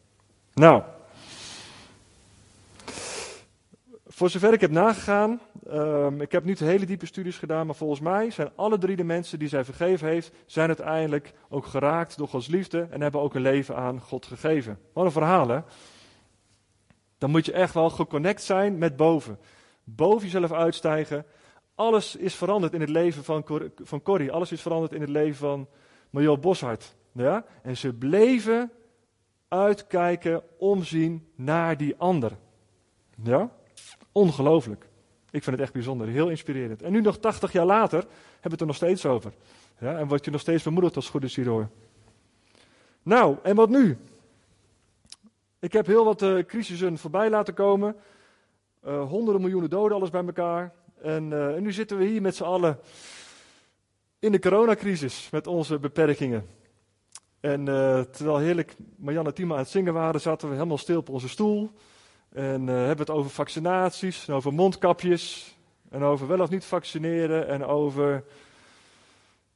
Nou, 0.58 0.84
voor 4.08 4.30
zover 4.30 4.54
ik 4.54 4.62
heb 4.62 4.72
nagegaan, 4.72 5.42
um, 5.72 6.22
ik 6.22 6.32
heb 6.32 6.44
niet 6.44 6.60
hele 6.60 6.86
diepe 6.86 7.06
studies 7.06 7.38
gedaan, 7.38 7.66
maar 7.66 7.76
volgens 7.76 8.00
mij 8.00 8.32
zijn 8.32 8.50
alle 8.56 8.78
drie 8.78 8.96
de 8.96 9.04
mensen 9.04 9.40
die 9.40 9.48
zij 9.48 9.64
vergeven 9.64 10.08
heeft, 10.08 10.32
zijn 10.46 10.68
uiteindelijk 10.68 11.34
ook 11.50 11.66
geraakt 11.66 12.18
door 12.18 12.28
Gods 12.28 12.48
liefde 12.48 12.88
en 12.90 13.02
hebben 13.02 13.22
ook 13.22 13.36
een 13.36 13.42
leven 13.42 13.76
aan 13.76 14.02
God 14.02 14.26
gegeven. 14.26 14.80
Wat 14.94 15.06
een 15.06 15.12
verhaal 15.12 15.48
hè. 15.48 15.60
Dan 17.18 17.30
moet 17.30 17.46
je 17.46 17.52
echt 17.52 17.74
wel 17.74 17.90
geconnect 17.90 18.42
zijn 18.42 18.78
met 18.78 18.96
boven. 18.96 19.40
Boven 19.84 20.24
jezelf 20.24 20.52
uitstijgen. 20.52 21.26
Alles 21.76 22.16
is 22.16 22.36
veranderd 22.36 22.74
in 22.74 22.82
het 22.82 22.90
leven 22.90 23.24
van, 23.24 23.46
van 23.84 24.02
Corrie. 24.02 24.32
Alles 24.32 24.52
is 24.52 24.62
veranderd 24.62 24.94
in 24.94 25.02
het 25.02 25.10
leven 25.10 25.36
van 25.36 25.68
Marjo 26.10 26.38
Boshart. 26.38 26.96
Ja? 27.12 27.46
En 27.62 27.78
ze 27.78 27.94
bleven 27.94 28.72
uitkijken, 29.48 30.44
omzien 30.58 31.28
naar 31.36 31.78
die 31.78 31.96
ander. 31.98 32.32
Ja? 33.24 33.52
Ongelooflijk. 34.12 34.88
Ik 35.32 35.44
vind 35.44 35.56
het 35.56 35.66
echt 35.66 35.74
bijzonder, 35.74 36.08
heel 36.08 36.30
inspirerend. 36.30 36.82
En 36.82 36.92
nu 36.92 37.02
nog 37.02 37.18
80 37.18 37.52
jaar 37.52 37.66
later 37.66 38.00
hebben 38.00 38.42
we 38.42 38.50
het 38.50 38.62
er 38.62 38.66
nog 38.66 38.76
steeds 38.76 39.06
over. 39.06 39.34
Ja? 39.80 39.98
En 39.98 40.08
word 40.08 40.26
je 40.26 40.32
nog 40.32 40.42
steeds 40.42 40.64
bemoedigd 40.64 40.96
als 40.96 41.10
goed 41.10 41.24
is 41.24 41.36
hierdoor. 41.36 41.70
Nou, 43.04 43.38
en 43.44 43.56
wat 43.56 43.70
nu? 43.70 43.98
Ik 45.60 45.74
heb 45.74 45.86
heel 45.86 46.06
wat 46.06 46.22
uh, 46.22 46.44
crisissen 46.44 46.98
voorbij 46.98 47.30
laten 47.30 47.54
komen. 47.54 47.96
Uh, 48.86 49.08
honderden 49.08 49.42
miljoenen 49.42 49.70
doden, 49.70 49.98
alles 49.98 50.10
bij 50.10 50.26
elkaar. 50.26 50.74
En, 51.02 51.32
uh, 51.32 51.56
en 51.56 51.64
nu 51.64 51.72
zitten 51.72 51.98
we 51.98 52.06
hier 52.06 52.22
met 52.22 52.36
z'n 52.36 52.44
allen 52.44 52.80
in 54.20 54.32
de 54.32 54.40
coronacrisis 54.40 55.30
met 55.32 55.48
onze 55.48 55.80
beperkingen. 55.80 56.48
En 57.40 57.60
uh, 57.60 58.00
terwijl 58.00 58.38
heerlijk 58.38 58.76
Marianne 58.96 59.30
en 59.30 59.36
Tima 59.36 59.54
aan 59.54 59.60
het 59.60 59.70
zingen 59.70 59.94
waren, 59.94 60.22
zaten 60.22 60.48
we 60.48 60.54
helemaal 60.54 60.78
stil 60.78 60.98
op 60.98 61.10
onze 61.10 61.30
stoel. 61.30 61.72
En 62.30 62.62
uh, 62.62 62.76
hebben 62.76 62.98
het 62.98 63.10
over 63.10 63.30
vaccinaties, 63.30 64.28
en 64.28 64.34
over 64.34 64.54
mondkapjes, 64.54 65.56
en 65.90 66.04
over 66.04 66.28
wel 66.28 66.40
of 66.40 66.50
niet 66.50 66.66
vaccineren, 66.66 67.48
en 67.48 67.66
over 67.66 68.24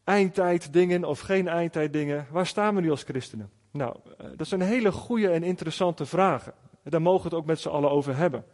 eindtijddingen 0.03 1.03
of 1.03 1.19
geen 1.19 1.47
eindtijddingen. 1.47 2.27
Waar 2.31 2.45
staan 2.45 2.75
we 2.75 2.81
nu 2.81 2.91
als 2.91 3.03
christenen? 3.03 3.49
Nou, 3.71 3.95
dat 4.35 4.47
zijn 4.47 4.61
hele 4.61 4.91
goede 4.91 5.29
en 5.29 5.43
interessante 5.43 6.05
vragen. 6.05 6.53
Daar 6.83 7.01
mogen 7.01 7.21
we 7.21 7.27
het 7.27 7.37
ook 7.37 7.45
met 7.45 7.59
z'n 7.59 7.69
allen 7.69 7.91
over 7.91 8.15
hebben. 8.15 8.45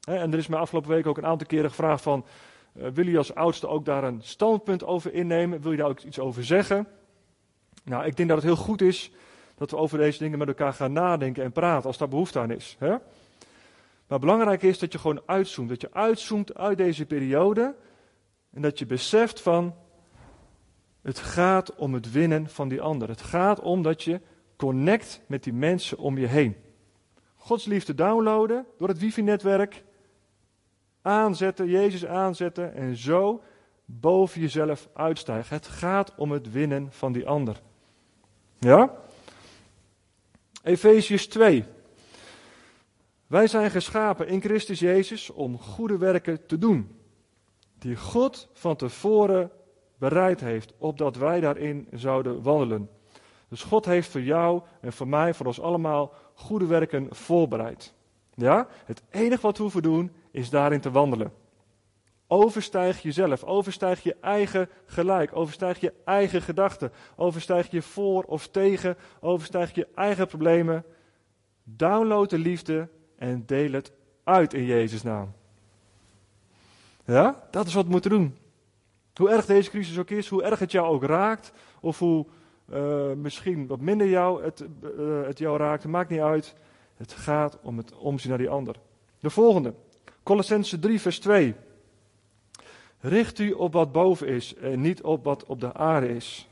En 0.00 0.32
er 0.32 0.38
is 0.38 0.46
mij 0.46 0.58
afgelopen 0.58 0.90
week 0.90 1.06
ook 1.06 1.18
een 1.18 1.26
aantal 1.26 1.46
keren 1.46 1.70
gevraagd 1.70 2.02
van, 2.02 2.24
wil 2.72 3.06
je 3.06 3.18
als 3.18 3.34
oudste 3.34 3.68
ook 3.68 3.84
daar 3.84 4.04
een 4.04 4.20
standpunt 4.22 4.84
over 4.84 5.12
innemen? 5.12 5.60
Wil 5.60 5.70
je 5.70 5.76
daar 5.76 5.88
ook 5.88 6.00
iets 6.00 6.18
over 6.18 6.44
zeggen? 6.44 6.86
Nou, 7.82 8.04
ik 8.04 8.16
denk 8.16 8.28
dat 8.28 8.38
het 8.38 8.46
heel 8.46 8.64
goed 8.64 8.82
is 8.82 9.12
dat 9.54 9.70
we 9.70 9.76
over 9.76 9.98
deze 9.98 10.18
dingen 10.18 10.38
met 10.38 10.48
elkaar 10.48 10.72
gaan 10.72 10.92
nadenken 10.92 11.44
en 11.44 11.52
praten 11.52 11.86
als 11.86 11.98
daar 11.98 12.08
behoefte 12.08 12.38
aan 12.38 12.50
is. 12.50 12.76
Hè? 12.78 12.96
Maar 14.06 14.18
belangrijk 14.18 14.62
is 14.62 14.78
dat 14.78 14.92
je 14.92 14.98
gewoon 14.98 15.22
uitzoomt. 15.26 15.68
Dat 15.68 15.80
je 15.80 15.92
uitzoomt 15.92 16.54
uit 16.54 16.76
deze 16.78 17.06
periode 17.06 17.74
en 18.52 18.62
dat 18.62 18.78
je 18.78 18.86
beseft 18.86 19.40
van, 19.40 19.74
het 21.02 21.18
gaat 21.18 21.74
om 21.74 21.94
het 21.94 22.12
winnen 22.12 22.48
van 22.48 22.68
die 22.68 22.80
ander. 22.80 23.08
Het 23.08 23.22
gaat 23.22 23.60
om 23.60 23.82
dat 23.82 24.02
je 24.02 24.20
connect 24.56 25.22
met 25.26 25.42
die 25.44 25.52
mensen 25.52 25.98
om 25.98 26.18
je 26.18 26.26
heen. 26.26 26.56
Gods 27.36 27.64
liefde 27.64 27.94
downloaden 27.94 28.66
door 28.78 28.88
het 28.88 28.98
wifi-netwerk 28.98 29.84
aanzetten, 31.02 31.66
Jezus 31.66 32.06
aanzetten 32.06 32.74
en 32.74 32.96
zo 32.96 33.42
boven 33.84 34.40
jezelf 34.40 34.88
uitstijgen. 34.94 35.56
Het 35.56 35.66
gaat 35.66 36.14
om 36.16 36.30
het 36.30 36.52
winnen 36.52 36.92
van 36.92 37.12
die 37.12 37.26
ander. 37.26 37.60
Ja? 38.60 38.90
Efeziërs 40.62 41.26
2. 41.26 41.64
Wij 43.26 43.46
zijn 43.46 43.70
geschapen 43.70 44.26
in 44.26 44.40
Christus 44.40 44.78
Jezus 44.78 45.30
om 45.30 45.58
goede 45.58 45.98
werken 45.98 46.46
te 46.46 46.58
doen, 46.58 47.00
die 47.78 47.96
God 47.96 48.48
van 48.52 48.76
tevoren 48.76 49.50
bereid 49.98 50.40
heeft, 50.40 50.72
opdat 50.78 51.16
wij 51.16 51.40
daarin 51.40 51.88
zouden 51.92 52.42
wandelen. 52.42 52.90
Dus 53.48 53.62
God 53.62 53.84
heeft 53.84 54.10
voor 54.10 54.22
jou 54.22 54.62
en 54.80 54.92
voor 54.92 55.08
mij, 55.08 55.34
voor 55.34 55.46
ons 55.46 55.60
allemaal, 55.60 56.12
goede 56.34 56.66
werken 56.66 57.06
voorbereid. 57.10 57.94
Ja? 58.34 58.68
Het 58.84 59.02
enige 59.10 59.42
wat 59.42 59.56
we 59.56 59.62
hoeven 59.62 59.82
doen 59.82 60.12
is 60.30 60.50
daarin 60.50 60.80
te 60.80 60.90
wandelen. 60.90 61.32
Overstijg 62.32 63.02
jezelf, 63.02 63.44
overstijg 63.44 64.02
je 64.02 64.16
eigen 64.20 64.68
gelijk, 64.86 65.36
overstijg 65.36 65.80
je 65.80 65.92
eigen 66.04 66.42
gedachten, 66.42 66.92
overstijg 67.16 67.70
je 67.70 67.82
voor 67.82 68.22
of 68.22 68.48
tegen, 68.48 68.96
overstijg 69.20 69.74
je 69.74 69.88
eigen 69.94 70.26
problemen. 70.26 70.84
Download 71.64 72.30
de 72.30 72.38
liefde 72.38 72.88
en 73.16 73.42
deel 73.46 73.72
het 73.72 73.92
uit 74.24 74.54
in 74.54 74.64
Jezus' 74.64 75.02
naam. 75.02 75.32
Ja, 77.04 77.42
dat 77.50 77.66
is 77.66 77.74
wat 77.74 77.84
we 77.84 77.90
moeten 77.90 78.10
doen. 78.10 78.36
Hoe 79.14 79.30
erg 79.30 79.46
deze 79.46 79.70
crisis 79.70 79.98
ook 79.98 80.10
is, 80.10 80.28
hoe 80.28 80.42
erg 80.42 80.58
het 80.58 80.72
jou 80.72 80.86
ook 80.86 81.04
raakt, 81.04 81.52
of 81.80 81.98
hoe 81.98 82.26
uh, 82.72 83.12
misschien 83.12 83.66
wat 83.66 83.80
minder 83.80 84.08
jou 84.08 84.44
het, 84.44 84.64
uh, 84.98 85.22
het 85.26 85.38
jou 85.38 85.58
raakt, 85.58 85.84
maakt 85.84 86.10
niet 86.10 86.20
uit. 86.20 86.54
Het 86.96 87.12
gaat 87.12 87.58
om 87.62 87.76
het 87.76 87.94
omzien 87.94 88.28
naar 88.28 88.38
die 88.38 88.48
ander. 88.48 88.76
De 89.20 89.30
volgende. 89.30 89.74
Colossense 90.22 90.78
3, 90.78 91.00
vers 91.00 91.18
2. 91.18 91.54
Richt 93.00 93.38
u 93.38 93.52
op 93.52 93.72
wat 93.72 93.92
boven 93.92 94.26
is 94.26 94.54
en 94.54 94.80
niet 94.80 95.02
op 95.02 95.24
wat 95.24 95.44
op 95.44 95.60
de 95.60 95.74
aarde 95.74 96.14
is. 96.14 96.48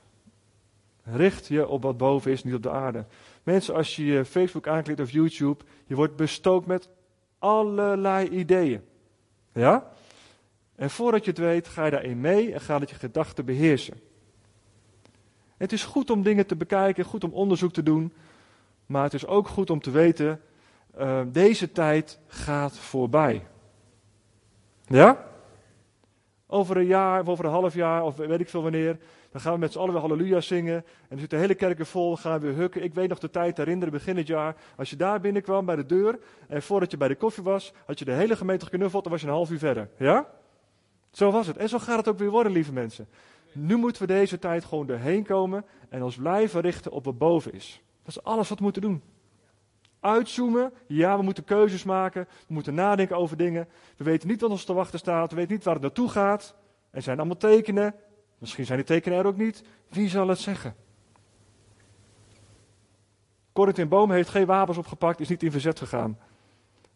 Richt 1.02 1.46
je 1.46 1.68
op 1.68 1.82
wat 1.82 1.96
boven 1.96 2.30
is, 2.30 2.44
niet 2.44 2.54
op 2.54 2.62
de 2.62 2.70
aarde. 2.70 3.04
Mensen, 3.42 3.74
als 3.74 3.96
je 3.96 4.24
Facebook 4.24 4.68
aanklikt 4.68 5.00
of 5.00 5.10
YouTube, 5.10 5.64
je 5.86 5.94
wordt 5.94 6.16
bestookt 6.16 6.66
met 6.66 6.88
allerlei 7.38 8.28
ideeën. 8.28 8.80
Ja? 9.52 9.90
En 10.74 10.90
voordat 10.90 11.24
je 11.24 11.30
het 11.30 11.40
weet, 11.40 11.68
ga 11.68 11.84
je 11.84 11.90
daarin 11.90 12.20
mee 12.20 12.52
en 12.52 12.60
gaat 12.60 12.80
het 12.80 12.90
je 12.90 12.96
gedachten 12.96 13.44
beheersen. 13.44 14.00
Het 15.56 15.72
is 15.72 15.84
goed 15.84 16.10
om 16.10 16.22
dingen 16.22 16.46
te 16.46 16.56
bekijken, 16.56 17.04
goed 17.04 17.24
om 17.24 17.32
onderzoek 17.32 17.72
te 17.72 17.82
doen. 17.82 18.12
Maar 18.86 19.02
het 19.02 19.14
is 19.14 19.26
ook 19.26 19.48
goed 19.48 19.70
om 19.70 19.80
te 19.80 19.90
weten, 19.90 20.40
uh, 20.98 21.20
deze 21.26 21.72
tijd 21.72 22.18
gaat 22.26 22.78
voorbij. 22.78 23.46
Ja? 24.86 25.26
Over 26.50 26.76
een 26.76 26.86
jaar, 26.86 27.20
of 27.20 27.28
over 27.28 27.44
een 27.44 27.50
half 27.50 27.74
jaar, 27.74 28.04
of 28.04 28.16
weet 28.16 28.40
ik 28.40 28.48
veel 28.48 28.62
wanneer, 28.62 28.98
dan 29.30 29.40
gaan 29.40 29.52
we 29.52 29.58
met 29.58 29.72
z'n 29.72 29.78
allen 29.78 29.92
weer 29.92 30.00
halleluja 30.00 30.40
zingen. 30.40 30.74
En 30.74 30.84
dan 31.08 31.18
zit 31.18 31.30
de 31.30 31.36
hele 31.36 31.54
kerk 31.54 31.76
weer 31.76 31.86
vol, 31.86 32.16
gaan 32.16 32.40
we 32.40 32.46
weer 32.46 32.56
hukken. 32.56 32.82
Ik 32.82 32.94
weet 32.94 33.08
nog 33.08 33.18
de 33.18 33.30
tijd 33.30 33.56
herinneren, 33.56 33.92
begin 33.92 34.16
het 34.16 34.26
jaar. 34.26 34.56
Als 34.76 34.90
je 34.90 34.96
daar 34.96 35.20
binnenkwam 35.20 35.66
bij 35.66 35.76
de 35.76 35.86
deur, 35.86 36.18
en 36.48 36.62
voordat 36.62 36.90
je 36.90 36.96
bij 36.96 37.08
de 37.08 37.16
koffie 37.16 37.42
was, 37.42 37.72
had 37.86 37.98
je 37.98 38.04
de 38.04 38.12
hele 38.12 38.36
gemeente 38.36 38.64
geknuffeld, 38.64 39.02
dan 39.02 39.12
was 39.12 39.20
je 39.20 39.26
een 39.26 39.32
half 39.32 39.50
uur 39.50 39.58
verder. 39.58 39.88
Ja? 39.96 40.26
Zo 41.10 41.30
was 41.30 41.46
het. 41.46 41.56
En 41.56 41.68
zo 41.68 41.78
gaat 41.78 41.96
het 41.96 42.08
ook 42.08 42.18
weer 42.18 42.30
worden, 42.30 42.52
lieve 42.52 42.72
mensen. 42.72 43.08
Nu 43.52 43.76
moeten 43.76 44.02
we 44.02 44.08
deze 44.08 44.38
tijd 44.38 44.64
gewoon 44.64 44.88
erheen 44.88 45.24
komen 45.24 45.64
en 45.88 46.02
ons 46.02 46.16
blijven 46.16 46.60
richten 46.60 46.92
op 46.92 47.04
wat 47.04 47.18
boven 47.18 47.52
is. 47.52 47.82
Dat 48.04 48.16
is 48.16 48.22
alles 48.22 48.48
wat 48.48 48.58
we 48.58 48.64
moeten 48.64 48.82
doen. 48.82 49.02
Uitzoomen, 50.00 50.72
ja, 50.86 51.16
we 51.16 51.22
moeten 51.22 51.44
keuzes 51.44 51.84
maken, 51.84 52.28
we 52.46 52.54
moeten 52.54 52.74
nadenken 52.74 53.16
over 53.16 53.36
dingen. 53.36 53.68
We 53.96 54.04
weten 54.04 54.28
niet 54.28 54.40
wat 54.40 54.50
ons 54.50 54.64
te 54.64 54.72
wachten 54.72 54.98
staat, 54.98 55.30
we 55.30 55.36
weten 55.36 55.52
niet 55.52 55.64
waar 55.64 55.74
het 55.74 55.82
naartoe 55.82 56.08
gaat. 56.08 56.54
Er 56.90 57.02
zijn 57.02 57.18
allemaal 57.18 57.36
tekenen, 57.36 57.94
misschien 58.38 58.64
zijn 58.64 58.78
die 58.78 58.86
tekenen 58.86 59.18
er 59.18 59.26
ook 59.26 59.36
niet. 59.36 59.62
Wie 59.88 60.08
zal 60.08 60.28
het 60.28 60.38
zeggen? 60.38 60.74
Corinthian 63.52 63.88
Boom 63.88 64.10
heeft 64.10 64.28
geen 64.28 64.46
wapens 64.46 64.78
opgepakt, 64.78 65.20
is 65.20 65.28
niet 65.28 65.42
in 65.42 65.50
verzet 65.50 65.78
gegaan. 65.78 66.18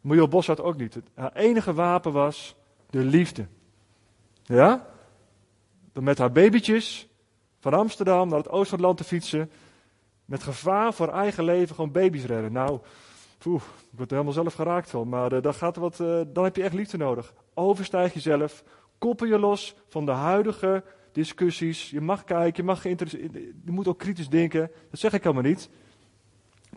Muriel 0.00 0.28
Bos 0.28 0.46
had 0.46 0.60
ook 0.60 0.76
niet. 0.76 0.98
Haar 1.14 1.32
enige 1.32 1.72
wapen 1.74 2.12
was 2.12 2.56
de 2.90 3.04
liefde. 3.04 3.46
Ja? 4.42 4.86
Met 5.92 6.18
haar 6.18 6.32
babytjes 6.32 7.08
van 7.60 7.74
Amsterdam 7.74 8.28
naar 8.28 8.38
het 8.38 8.48
oosten 8.48 8.68
van 8.68 8.78
het 8.78 8.86
land 8.86 8.96
te 8.96 9.04
fietsen. 9.04 9.50
Met 10.32 10.42
gevaar 10.42 10.94
voor 10.94 11.08
eigen 11.08 11.44
leven 11.44 11.74
gewoon 11.74 11.92
baby's 11.92 12.24
redden. 12.24 12.52
Nou, 12.52 12.78
poeh, 13.38 13.62
ik 13.62 13.96
word 13.96 14.10
er 14.10 14.16
helemaal 14.16 14.32
zelf 14.32 14.54
geraakt 14.54 14.90
van. 14.90 15.08
Maar 15.08 15.32
uh, 15.32 15.42
dan, 15.42 15.54
gaat 15.54 15.76
wat, 15.76 15.98
uh, 16.00 16.20
dan 16.26 16.44
heb 16.44 16.56
je 16.56 16.62
echt 16.62 16.74
liefde 16.74 16.96
nodig. 16.96 17.34
Overstijg 17.54 18.14
jezelf. 18.14 18.64
Koppel 18.98 19.26
je 19.26 19.38
los 19.38 19.74
van 19.88 20.06
de 20.06 20.12
huidige 20.12 20.84
discussies. 21.12 21.90
Je 21.90 22.00
mag 22.00 22.24
kijken, 22.24 22.62
je, 22.62 22.62
mag 22.62 22.82
je 22.82 23.52
moet 23.64 23.88
ook 23.88 23.98
kritisch 23.98 24.28
denken. 24.28 24.70
Dat 24.90 25.00
zeg 25.00 25.12
ik 25.12 25.22
helemaal 25.22 25.44
niet. 25.44 25.68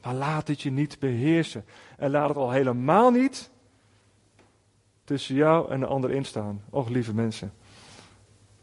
Maar 0.01 0.13
laat 0.13 0.47
het 0.47 0.61
je 0.61 0.71
niet 0.71 0.99
beheersen. 0.99 1.65
En 1.97 2.11
laat 2.11 2.27
het 2.27 2.37
al 2.37 2.51
helemaal 2.51 3.11
niet 3.11 3.51
tussen 5.03 5.35
jou 5.35 5.71
en 5.71 5.79
de 5.79 5.85
ander 5.85 6.11
instaan. 6.11 6.61
Och, 6.69 6.89
lieve 6.89 7.13
mensen. 7.13 7.53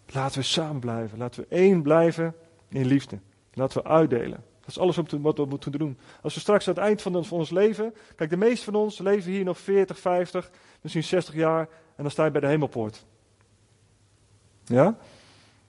Laten 0.06 0.38
we 0.38 0.44
samen 0.44 0.80
blijven. 0.80 1.18
Laten 1.18 1.40
we 1.40 1.56
één 1.56 1.82
blijven 1.82 2.34
in 2.68 2.86
liefde. 2.86 3.18
Laten 3.52 3.82
we 3.82 3.88
uitdelen. 3.88 4.50
Is 4.72 4.78
alles 4.78 4.96
wat 4.96 5.36
we 5.36 5.44
moeten 5.44 5.72
doen. 5.72 5.98
Als 6.22 6.34
we 6.34 6.40
straks 6.40 6.68
aan 6.68 6.74
het 6.74 6.82
eind 6.82 7.02
van 7.02 7.24
ons 7.30 7.50
leven. 7.50 7.94
Kijk, 8.16 8.30
de 8.30 8.36
meeste 8.36 8.64
van 8.64 8.74
ons 8.74 8.98
leven 8.98 9.32
hier 9.32 9.44
nog 9.44 9.58
40, 9.58 9.98
50, 9.98 10.50
misschien 10.80 11.04
60 11.04 11.34
jaar. 11.34 11.68
En 11.96 12.02
dan 12.02 12.10
sta 12.10 12.24
je 12.24 12.30
bij 12.30 12.40
de 12.40 12.46
hemelpoort. 12.46 13.04
Ja? 14.64 14.84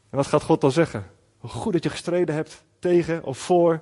En 0.10 0.18
wat 0.18 0.28
gaat 0.28 0.44
God 0.44 0.62
dan 0.62 0.72
zeggen? 0.72 1.06
Goed 1.40 1.74
dat 1.74 1.84
je 1.84 1.90
gestreden 1.90 2.36
hebt 2.36 2.64
tegen 2.80 3.24
of 3.24 3.38
voor 3.38 3.82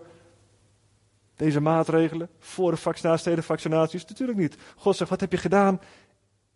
deze 1.35 1.59
maatregelen. 1.59 2.29
Voor 2.39 2.71
de 2.71 2.77
vaccinaties, 2.77 3.23
tegen 3.23 3.39
de 3.39 3.45
vaccinaties. 3.45 4.05
Natuurlijk 4.05 4.37
niet. 4.37 4.57
God 4.75 4.95
zegt, 4.95 5.09
wat 5.09 5.19
heb 5.19 5.31
je 5.31 5.37
gedaan 5.37 5.81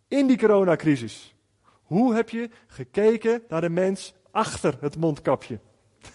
in 0.08 0.26
die 0.26 0.38
coronacrisis? 0.38 1.34
Hoe 1.82 2.14
heb 2.14 2.30
je 2.30 2.50
gekeken 2.66 3.42
naar 3.48 3.60
de 3.60 3.68
mens 3.68 4.14
achter 4.30 4.76
het 4.80 4.96
mondkapje? 4.96 5.58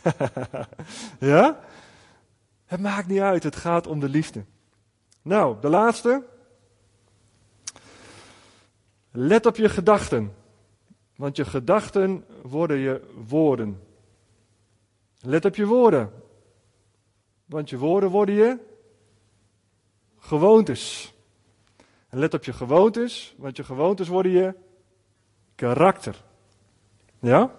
ja? 1.20 1.60
Het 2.72 2.80
maakt 2.80 3.08
niet 3.08 3.20
uit, 3.20 3.44
het 3.44 3.56
gaat 3.56 3.88
om 3.88 4.00
de 4.00 4.10
liefde. 4.10 4.44
Nou, 5.22 5.62
de 5.62 5.70
laatste. 5.70 6.24
Let 9.12 9.46
op 9.46 9.56
je 9.56 9.70
gedachten. 9.70 10.34
Want 11.16 11.36
je 11.36 11.46
gedachten 11.46 12.26
worden 12.42 12.78
je 12.78 13.14
woorden. 13.28 13.82
Let 15.20 15.46
op 15.46 15.56
je 15.56 15.66
woorden. 15.66 16.12
Want 17.46 17.70
je 17.70 17.78
woorden 17.78 18.10
worden 18.10 18.36
je 18.36 18.58
gewoontes. 20.18 21.14
Let 22.10 22.34
op 22.34 22.44
je 22.44 22.54
gewoontes, 22.54 23.36
want 23.38 23.58
je 23.58 23.64
gewoontes 23.64 24.08
worden 24.08 24.32
je 24.32 24.54
karakter. 25.56 26.24
Ja? 27.20 27.56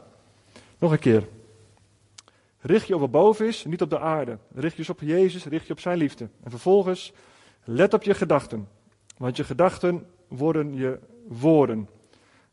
Nog 0.78 0.92
een 0.92 0.98
keer. 0.98 1.28
Richt 2.62 2.86
je 2.86 2.94
op 2.94 3.00
wat 3.00 3.10
boven 3.10 3.46
is, 3.46 3.64
niet 3.64 3.82
op 3.82 3.90
de 3.90 3.98
aarde. 3.98 4.38
Richt 4.54 4.72
je 4.72 4.78
eens 4.78 4.90
op 4.90 5.00
Jezus, 5.00 5.44
richt 5.44 5.66
je 5.66 5.72
op 5.72 5.80
zijn 5.80 5.98
liefde. 5.98 6.28
En 6.42 6.50
vervolgens, 6.50 7.12
let 7.64 7.94
op 7.94 8.02
je 8.02 8.14
gedachten. 8.14 8.68
Want 9.16 9.36
je 9.36 9.44
gedachten 9.44 10.06
worden 10.28 10.74
je 10.74 10.98
woorden. 11.28 11.88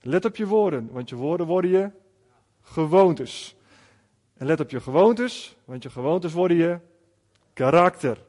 Let 0.02 0.26
op 0.26 0.36
je 0.36 0.48
woorden, 0.48 0.90
want 0.92 1.10
je 1.10 1.16
woorden 1.16 1.46
worden 1.46 1.72
je 1.72 1.90
gewoontes. 2.62 3.56
En 4.34 4.46
let 4.46 4.60
op 4.60 4.70
je 4.70 4.80
gewoontes, 4.80 5.56
want 5.66 5.84
je 5.84 5.90
gewoontes 5.90 6.34
worden 6.34 6.58
je 6.58 6.80
karakter. 7.54 8.24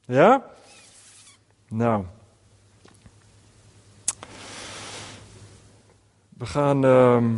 Ja? 0.00 0.44
Nou. 1.68 2.04
We 6.28 6.46
gaan, 6.46 6.84
ehm, 6.84 7.34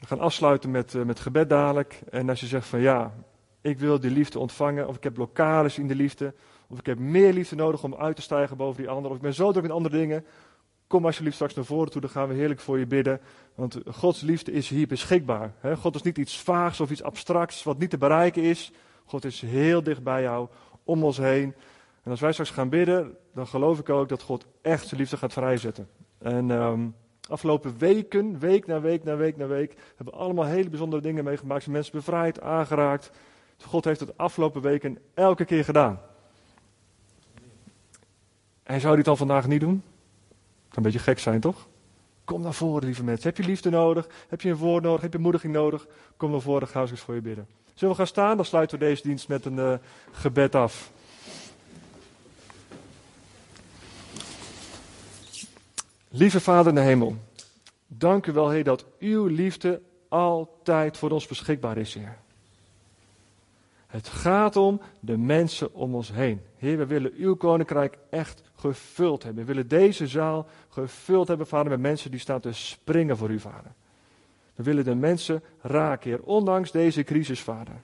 we 0.00 0.06
gaan 0.06 0.20
afsluiten 0.20 0.70
met, 0.70 0.94
uh, 0.94 1.02
met 1.02 1.20
gebed 1.20 1.48
dadelijk. 1.48 2.00
En 2.10 2.28
als 2.28 2.40
je 2.40 2.46
zegt 2.46 2.66
van 2.66 2.80
ja, 2.80 3.14
ik 3.60 3.78
wil 3.78 4.00
die 4.00 4.10
liefde 4.10 4.38
ontvangen, 4.38 4.88
of 4.88 4.96
ik 4.96 5.02
heb 5.02 5.14
blokkades 5.14 5.78
in 5.78 5.86
de 5.86 5.94
liefde, 5.94 6.34
of 6.68 6.78
ik 6.78 6.86
heb 6.86 6.98
meer 6.98 7.32
liefde 7.32 7.56
nodig 7.56 7.82
om 7.82 7.94
uit 7.94 8.16
te 8.16 8.22
stijgen 8.22 8.56
boven 8.56 8.82
die 8.82 8.90
ander, 8.90 9.10
of 9.10 9.16
ik 9.16 9.22
ben 9.22 9.34
zo 9.34 9.50
druk 9.50 9.62
met 9.62 9.72
andere 9.72 9.96
dingen, 9.96 10.24
kom 10.86 11.04
alsjeblieft 11.04 11.36
straks 11.36 11.54
naar 11.54 11.64
voren 11.64 11.90
toe, 11.90 12.00
dan 12.00 12.10
gaan 12.10 12.28
we 12.28 12.34
heerlijk 12.34 12.60
voor 12.60 12.78
je 12.78 12.86
bidden. 12.86 13.20
Want 13.54 13.78
Gods 13.86 14.20
liefde 14.20 14.52
is 14.52 14.68
hier 14.68 14.86
beschikbaar. 14.86 15.52
God 15.78 15.94
is 15.94 16.02
niet 16.02 16.18
iets 16.18 16.38
vaags 16.38 16.80
of 16.80 16.90
iets 16.90 17.02
abstracts 17.02 17.62
wat 17.62 17.78
niet 17.78 17.90
te 17.90 17.98
bereiken 17.98 18.42
is. 18.42 18.72
God 19.04 19.24
is 19.24 19.40
heel 19.40 19.82
dicht 19.82 20.02
bij 20.02 20.22
jou, 20.22 20.48
om 20.84 21.04
ons 21.04 21.16
heen. 21.16 21.54
En 22.02 22.10
als 22.10 22.20
wij 22.20 22.32
straks 22.32 22.50
gaan 22.50 22.68
bidden, 22.68 23.16
dan 23.34 23.46
geloof 23.46 23.78
ik 23.78 23.88
ook 23.88 24.08
dat 24.08 24.22
God 24.22 24.46
echt 24.62 24.88
zijn 24.88 25.00
liefde 25.00 25.16
gaat 25.16 25.32
vrijzetten. 25.32 25.88
En 26.18 26.50
um, 26.50 26.94
afgelopen 27.28 27.74
weken, 27.78 28.38
week 28.38 28.66
na 28.66 28.80
week 28.80 29.04
na 29.04 29.16
week 29.16 29.36
na 29.36 29.46
week, 29.46 29.74
hebben 29.96 30.14
we 30.14 30.20
allemaal 30.20 30.44
hele 30.44 30.68
bijzondere 30.68 31.02
dingen 31.02 31.24
meegemaakt. 31.24 31.62
Zijn 31.62 31.74
mensen 31.74 31.92
bevrijd, 31.94 32.40
aangeraakt. 32.40 33.10
God 33.64 33.84
heeft 33.84 34.00
het 34.00 34.16
afgelopen 34.16 34.62
weken 34.62 34.98
elke 35.14 35.44
keer 35.44 35.64
gedaan. 35.64 36.00
En 38.62 38.80
zou 38.80 38.96
het 38.96 39.04
dan 39.04 39.16
vandaag 39.16 39.46
niet 39.46 39.60
doen? 39.60 39.82
Kan 40.68 40.78
een 40.78 40.82
beetje 40.82 40.98
gek 40.98 41.18
zijn, 41.18 41.40
toch? 41.40 41.68
Kom 42.24 42.40
naar 42.40 42.54
voren, 42.54 42.84
lieve 42.84 43.04
mensen. 43.04 43.28
Heb 43.28 43.36
je 43.36 43.44
liefde 43.44 43.70
nodig? 43.70 44.08
Heb 44.28 44.40
je 44.40 44.50
een 44.50 44.56
woord 44.56 44.82
nodig? 44.82 45.00
Heb 45.00 45.12
je 45.12 45.18
moediging 45.18 45.52
nodig? 45.52 45.86
Kom 46.16 46.30
naar 46.30 46.40
voren, 46.40 46.68
ga 46.68 46.80
eens 46.80 47.00
voor 47.00 47.14
je 47.14 47.20
bidden. 47.20 47.46
Zullen 47.74 47.94
we 47.94 48.00
gaan 48.00 48.10
staan? 48.10 48.36
Dan 48.36 48.44
sluiten 48.44 48.78
we 48.78 48.84
deze 48.84 49.02
dienst 49.02 49.28
met 49.28 49.44
een 49.44 49.56
uh, 49.56 49.72
gebed 50.10 50.54
af. 50.54 50.92
Lieve 56.12 56.40
Vader 56.40 56.68
in 56.68 56.74
de 56.74 56.80
hemel, 56.80 57.16
dank 57.86 58.26
u 58.26 58.32
wel, 58.32 58.50
Heer, 58.50 58.64
dat 58.64 58.86
uw 58.98 59.26
liefde 59.26 59.80
altijd 60.08 60.96
voor 60.96 61.10
ons 61.10 61.26
beschikbaar 61.26 61.76
is, 61.76 61.94
Heer. 61.94 62.18
Het 63.86 64.08
gaat 64.08 64.56
om 64.56 64.80
de 65.00 65.16
mensen 65.16 65.74
om 65.74 65.94
ons 65.94 66.12
heen. 66.12 66.40
Heer, 66.56 66.78
we 66.78 66.86
willen 66.86 67.12
uw 67.16 67.34
koninkrijk 67.34 67.98
echt 68.10 68.42
gevuld 68.54 69.22
hebben. 69.22 69.46
We 69.46 69.52
willen 69.52 69.68
deze 69.68 70.06
zaal 70.06 70.46
gevuld 70.68 71.28
hebben, 71.28 71.46
Vader, 71.46 71.70
met 71.70 71.80
mensen 71.80 72.10
die 72.10 72.20
staan 72.20 72.40
te 72.40 72.52
springen 72.52 73.16
voor 73.16 73.30
u, 73.30 73.40
Vader. 73.40 73.72
We 74.54 74.62
willen 74.62 74.84
de 74.84 74.94
mensen 74.94 75.42
raken, 75.60 76.10
Heer, 76.10 76.22
ondanks 76.22 76.70
deze 76.70 77.02
crisis, 77.02 77.40
Vader. 77.40 77.80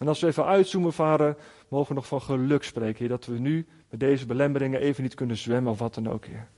En 0.00 0.08
als 0.08 0.20
we 0.20 0.26
even 0.26 0.44
uitzoomen, 0.44 0.92
Vader, 0.92 1.36
mogen 1.68 1.88
we 1.88 1.94
nog 1.94 2.06
van 2.06 2.22
geluk 2.22 2.62
spreken, 2.62 2.98
Heer, 2.98 3.08
dat 3.08 3.26
we 3.26 3.38
nu 3.38 3.66
met 3.90 4.00
deze 4.00 4.26
belemmeringen 4.26 4.80
even 4.80 5.02
niet 5.02 5.14
kunnen 5.14 5.36
zwemmen 5.36 5.72
of 5.72 5.78
wat 5.78 5.94
dan 5.94 6.10
ook, 6.10 6.24
Heer. 6.24 6.48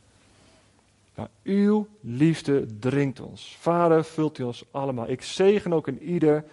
Maar 1.17 1.29
uw 1.43 1.87
liefde 2.01 2.67
dringt 2.79 3.21
ons. 3.21 3.57
Vader, 3.61 4.05
vult 4.05 4.39
u 4.39 4.43
ons 4.43 4.65
allemaal. 4.71 5.09
Ik 5.09 5.23
zegen 5.23 5.73
ook 5.73 5.89
in 5.89 6.03
ieder 6.03 6.45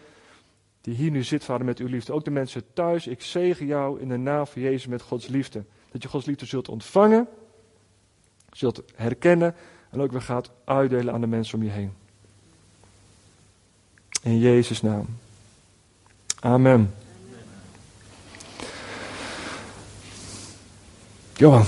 die 0.82 0.95
hier 0.95 1.12
nu 1.12 1.23
zit, 1.23 1.43
Vader, 1.43 1.65
met 1.65 1.80
uw 1.80 1.88
liefde. 1.88 2.13
Ook 2.13 2.26
de 2.26 2.32
mensen 2.32 2.63
thuis. 2.73 3.08
Ik 3.08 3.21
zegen 3.21 3.65
jou 3.65 3.99
in 3.99 4.08
de 4.08 4.17
naam 4.17 4.47
van 4.47 4.62
Jezus 4.62 4.88
met 4.88 5.02
Gods 5.02 5.28
liefde. 5.28 5.63
Dat 5.91 6.04
je 6.04 6.10
Gods 6.10 6.26
liefde 6.26 6.45
zult 6.45 6.69
ontvangen, 6.69 7.28
zult 8.52 8.84
herkennen 8.95 9.56
en 9.89 10.02
ook 10.02 10.12
weer 10.12 10.21
gaat 10.21 10.52
uitdelen 10.63 11.13
aan 11.13 11.21
de 11.21 11.28
mensen 11.28 11.58
om 11.58 11.63
je 11.63 11.69
heen. 11.69 11.93
In 14.21 14.39
Jezus' 14.39 14.82
naam. 14.82 15.06
Amen. 16.39 16.93
Johan. 21.34 21.65